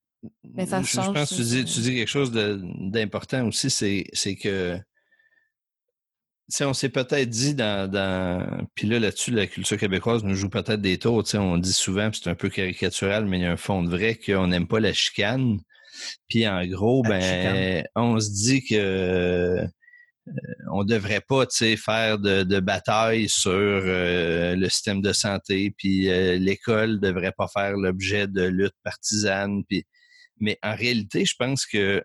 [0.54, 3.46] Mais ça je, je change, pense que tu dis, c'est- tu dis quelque chose d'important
[3.48, 4.78] aussi, c'est c'est que
[6.60, 10.80] on s'est peut-être dit dans, dans puis là là-dessus la culture québécoise nous joue peut-être
[10.80, 11.24] des tours.
[11.24, 13.82] Tu sais, on dit souvent, c'est un peu caricatural, mais il y a un fond
[13.82, 15.60] de vrai qu'on n'aime pas la chicane.
[16.28, 17.84] Puis en gros, La ben, chicane.
[17.96, 19.66] on se dit que euh,
[20.70, 25.74] on devrait pas, tu sais, faire de, de bataille sur euh, le système de santé,
[25.76, 29.84] puis euh, l'école devrait pas faire l'objet de luttes partisanes, puis
[30.40, 32.02] mais en réalité, je pense que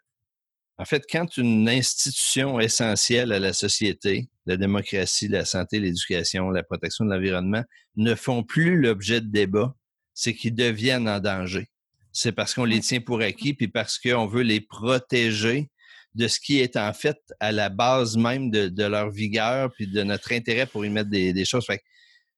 [0.78, 6.64] en fait, quand une institution essentielle à la société, la démocratie, la santé, l'éducation, la
[6.64, 7.64] protection de l'environnement,
[7.96, 9.76] ne font plus l'objet de débat,
[10.14, 11.68] c'est qu'ils deviennent en danger.
[12.12, 15.70] C'est parce qu'on les tient pour acquis, puis parce qu'on veut les protéger
[16.16, 19.88] de ce qui est en fait à la base même de, de leur vigueur, puis
[19.88, 21.66] de notre intérêt pour y mettre des, des choses.
[21.66, 21.84] Fait que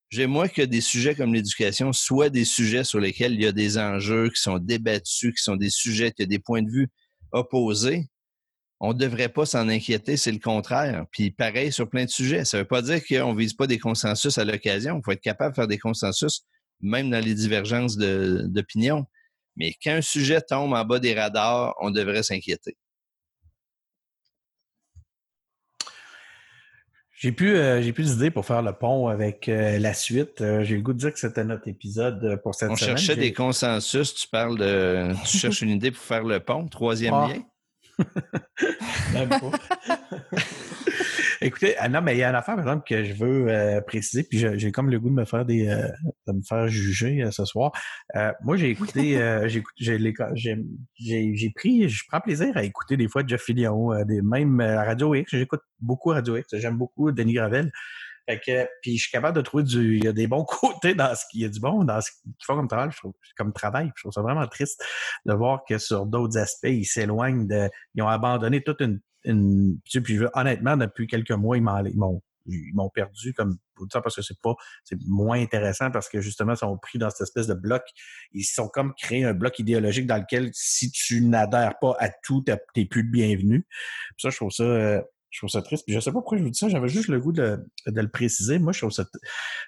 [0.10, 3.78] J'aimerais que des sujets comme l'éducation soient des sujets sur lesquels il y a des
[3.78, 6.88] enjeux qui sont débattus, qui sont des sujets, qu'il y a des points de vue
[7.32, 8.08] opposés.
[8.82, 11.06] On ne devrait pas s'en inquiéter, c'est le contraire.
[11.12, 12.44] Puis pareil sur plein de sujets.
[12.46, 14.98] Ça ne veut pas dire qu'on ne vise pas des consensus à l'occasion.
[15.00, 16.44] Il faut être capable de faire des consensus,
[16.82, 19.06] même dans les divergences d'opinion.
[19.56, 22.76] Mais quand un sujet tombe en bas des radars, on devrait s'inquiéter.
[27.18, 30.42] J'ai plus, euh, j'ai plus d'idées pour faire le pont avec euh, la suite.
[30.42, 32.98] Euh, j'ai le goût de dire que c'était notre épisode pour cette On semaine.
[32.98, 34.14] cherchait J'ai- des consensus.
[34.14, 35.14] Tu parles de.
[35.26, 37.30] Tu cherches une idée pour faire le pont, troisième Ah.
[37.30, 37.42] lien.
[39.14, 39.52] Même pas.
[41.42, 43.82] Écoutez, ah non, mais il y a une affaire, par exemple, que je veux euh,
[43.82, 45.88] préciser, puis j'ai comme le goût de me faire des, euh,
[46.28, 47.72] de me faire juger euh, ce soir.
[48.16, 49.62] Euh, moi, j'ai écouté, euh, j'ai,
[51.56, 55.32] pris, je prends plaisir à écouter des fois Jeff Fillion, des, même Radio X.
[55.32, 56.48] J'écoute beaucoup Radio X.
[56.54, 57.72] J'aime beaucoup Denis Gravel.
[58.28, 60.96] Fait que, puis je suis capable de trouver du, il y a des bons côtés
[60.96, 62.90] dans ce qu'il y a du bon dans ce qu'ils font comme travail.
[62.92, 63.92] Je trouve, comme travail.
[63.96, 64.84] Je trouve ça vraiment triste
[65.26, 69.80] de voir que sur d'autres aspects, ils s'éloignent de, ils ont abandonné toute une, une
[69.86, 73.58] tu sais, puis honnêtement, depuis quelques mois, ils m'ont, ils m'ont perdu comme
[73.92, 77.10] ça parce que c'est pas, c'est moins intéressant parce que justement, ils sont pris dans
[77.10, 77.84] cette espèce de bloc.
[78.32, 82.44] Ils sont comme créé un bloc idéologique dans lequel si tu n'adhères pas à tout,
[82.44, 83.68] t'es plus le bienvenu.
[84.18, 85.02] Ça, je trouve ça, euh,
[85.32, 85.84] je trouve ça triste.
[85.86, 87.58] Puis je sais pas pourquoi je vous dis ça, j'avais juste le goût de,
[87.88, 88.60] de le préciser.
[88.60, 89.06] Moi, je trouve ça,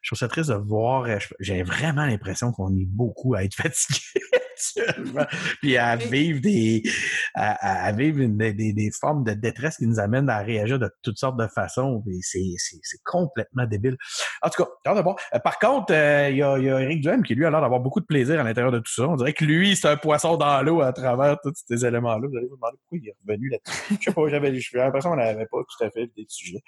[0.02, 1.04] je trouve ça triste de voir.
[1.04, 4.22] euh, J'ai vraiment l'impression qu'on est beaucoup à être fatigué
[4.58, 5.26] actuellement,
[5.62, 6.84] puis à vivre des,
[7.34, 10.80] à, à- vivre une- des, des- des formes de détresse qui nous amènent à réagir
[10.80, 12.04] de toutes sortes de façons.
[12.08, 13.98] Et c'est, c'est, c'est complètement débile.
[14.42, 15.16] En tout cas, voir.
[15.34, 17.62] Euh, par contre, euh, il y, a, y a Eric Duhem qui lui a l'air
[17.62, 19.08] d'avoir beaucoup de plaisir à l'intérieur de tout ça.
[19.08, 22.28] On dirait que lui, c'est un poisson dans l'eau à travers tous ces éléments-là.
[22.28, 23.98] Vous allez vous demander pourquoi il est revenu là-dessus.
[24.00, 26.62] Je sais pas, j'avais j'ai l'impression qu'on n'avait pas tout à fait des sujets.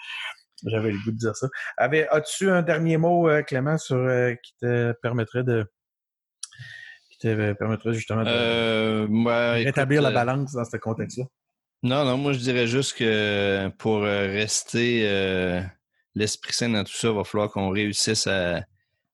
[0.66, 1.48] J'avais le goût de dire ça.
[1.78, 5.66] As-tu un dernier mot, euh, Clément, sur euh, qui te permettrait de
[7.20, 9.06] te permettrait justement de Euh,
[9.54, 11.26] rétablir écoute, la euh, balance dans ce contexte-là?
[11.84, 15.62] Non, non, moi je dirais juste que pour euh, rester euh,
[16.16, 18.64] l'esprit sain dans tout ça, il va falloir qu'on réussisse à,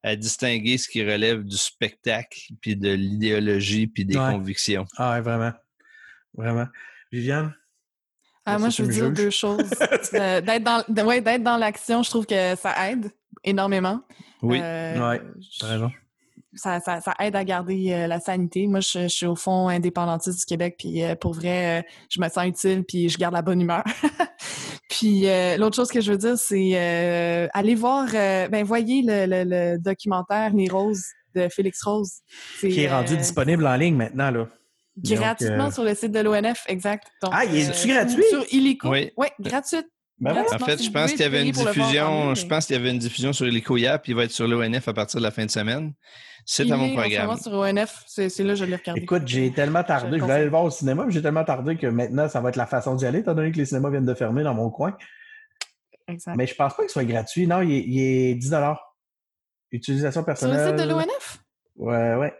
[0.04, 4.32] à distinguer ce qui relève du spectacle, puis de l'idéologie, puis des Ouais.
[4.32, 4.86] convictions.
[4.98, 5.52] Ah ouais, vraiment.
[6.36, 6.68] Vraiment.
[7.12, 7.54] Viviane?
[8.48, 9.70] Ah, moi, je veux dire deux choses.
[10.14, 13.10] Euh, d'être dans, de- ouais, d'être dans l'action, je trouve que ça aide
[13.44, 14.02] énormément.
[14.44, 14.60] Oui.
[14.62, 15.22] Euh, Ouais,
[15.60, 15.92] T'as raison.
[16.56, 18.68] Ça, ça, ça aide à garder euh, la sanité.
[18.68, 22.22] Moi, je, je suis au fond indépendantiste du Québec, puis euh, pour vrai, euh, je
[22.22, 23.84] me sens utile, puis je garde la bonne humeur.
[24.90, 29.02] puis euh, l'autre chose que je veux dire, c'est euh, aller voir, euh, ben voyez
[29.06, 31.04] le, le, le documentaire Les Roses
[31.36, 32.12] de Félix Rose.
[32.60, 34.48] Qui est rendu euh, disponible en ligne maintenant, là.
[34.98, 37.08] Donc, gratuitement euh, sur le site de l'ONF, exact.
[37.22, 38.24] Donc, Ah, il est-tu ou gratuit?
[38.30, 38.90] Sur Illico.
[38.90, 39.12] Oui.
[39.18, 39.84] Oui, gratuit.
[40.20, 40.46] Ben ouais.
[40.54, 43.00] En fait, je pense qu'il y avait une diffusion, je pense qu'il y avait une
[43.00, 45.52] diffusion sur hier, puis il va être sur l'ONF à partir de la fin de
[45.52, 45.94] semaine.
[46.46, 47.38] C'est à mon en ce programme.
[47.40, 49.02] sur ONF, c'est là que je l'ai regardé.
[49.02, 50.12] Écoute, j'ai tellement tardé.
[50.12, 52.40] le Je voulais aller le voir au cinéma, mais j'ai tellement tardé que maintenant, ça
[52.40, 54.54] va être la façon d'y aller, étant donné que les cinémas viennent de fermer dans
[54.54, 54.96] mon coin.
[56.08, 56.36] Exact.
[56.36, 57.48] Mais je pense pas qu'il soit gratuit.
[57.48, 58.54] Non, il est, il est 10
[59.72, 60.78] Utilisation Sur le personnelle.
[60.78, 61.40] site de l'ONF?
[61.78, 62.34] Ouais, ouais.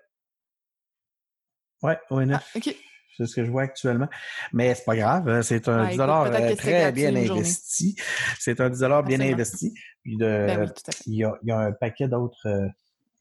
[1.82, 2.36] Ouais, ONF.
[2.36, 2.76] Ah, OK.
[3.18, 4.10] C'est ce que je vois actuellement.
[4.54, 7.96] Mais c'est pas grave, hein, c'est un Ah, 10 écoute, peut-être euh, très bien investi.
[8.40, 9.34] C'est un 10 bien Absolument.
[9.34, 9.74] investi.
[10.04, 11.04] Puis de, Ben oui, tout à fait.
[11.08, 12.68] il, y a, il y a un paquet d'autres euh,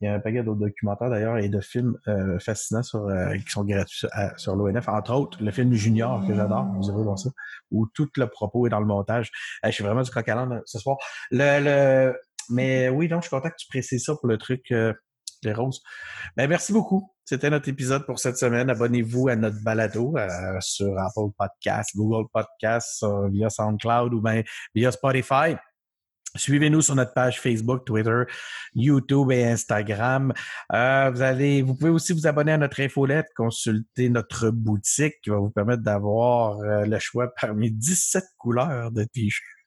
[0.01, 3.35] il y a un paquet d'autres documentaires d'ailleurs et de films euh, fascinants sur, euh,
[3.37, 4.89] qui sont gratuits sur, l'ONF.
[4.89, 7.31] Entre autres, le film Junior que j'adore, vous irez voir ça,
[7.71, 9.31] où tout le propos est dans le montage.
[9.65, 10.97] Je suis vraiment du l'âne, ce soir.
[11.31, 12.15] Le, le,
[12.51, 14.93] mais oui, donc je suis content que tu précises ça pour le truc euh,
[15.43, 15.83] les roses.
[16.37, 17.11] Ben, merci beaucoup.
[17.25, 18.69] C'était notre épisode pour cette semaine.
[18.71, 24.43] Abonnez-vous à notre balado euh, sur Apple Podcasts, Google Podcasts, euh, via SoundCloud ou bien
[24.75, 25.57] via Spotify.
[26.37, 28.25] Suivez-nous sur notre page Facebook, Twitter,
[28.75, 30.33] YouTube et Instagram.
[30.73, 35.31] Euh, vous allez, vous pouvez aussi vous abonner à notre infolette, consulter notre boutique qui
[35.31, 39.64] va vous permettre d'avoir euh, le choix parmi 17 couleurs de t-shirts.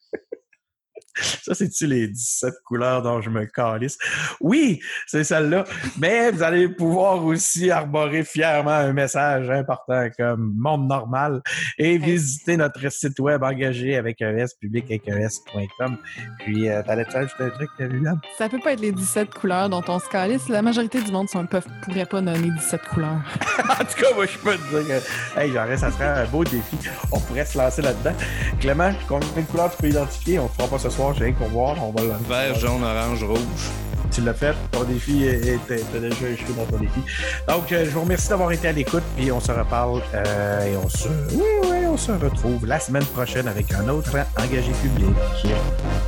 [1.43, 3.97] Ça, c'est-tu les 17 couleurs dont je me calisse?
[4.39, 5.63] Oui, c'est celle-là.
[5.97, 11.41] Mais vous allez pouvoir aussi arborer fièrement un message important comme monde normal
[11.77, 15.97] et visiter notre site web engagé avec un S, public avec un S.com.
[16.39, 18.19] Puis, euh, t'allais-tu ajouter un truc, Liliane?
[18.37, 20.49] Ça peut pas être les 17 couleurs dont on se calisse.
[20.49, 23.21] La majorité du monde ne pourrait pas nommer 17 couleurs.
[23.69, 25.01] en tout cas, moi, je peux te dire
[25.35, 26.77] que, hey, genre, ça serait un beau défi.
[27.11, 28.13] On pourrait se lancer là-dedans.
[28.59, 30.39] Clément, combien de couleurs tu peux identifier?
[30.39, 32.83] On ne fera pas ce soir, j'ai rien qu'on voir, on va le Vert, jaune,
[32.83, 33.71] orange, rouge.
[34.11, 35.25] Tu l'as fait, ton défi
[35.67, 37.01] t'as déjà échoué dans ton défi.
[37.47, 40.77] Donc, euh, je vous remercie d'avoir été à l'écoute, puis on se reparle euh, et
[40.77, 41.07] on se.
[41.33, 45.15] Oui, oui, on se retrouve la semaine prochaine avec un autre engagé public.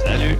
[0.05, 0.38] Salut!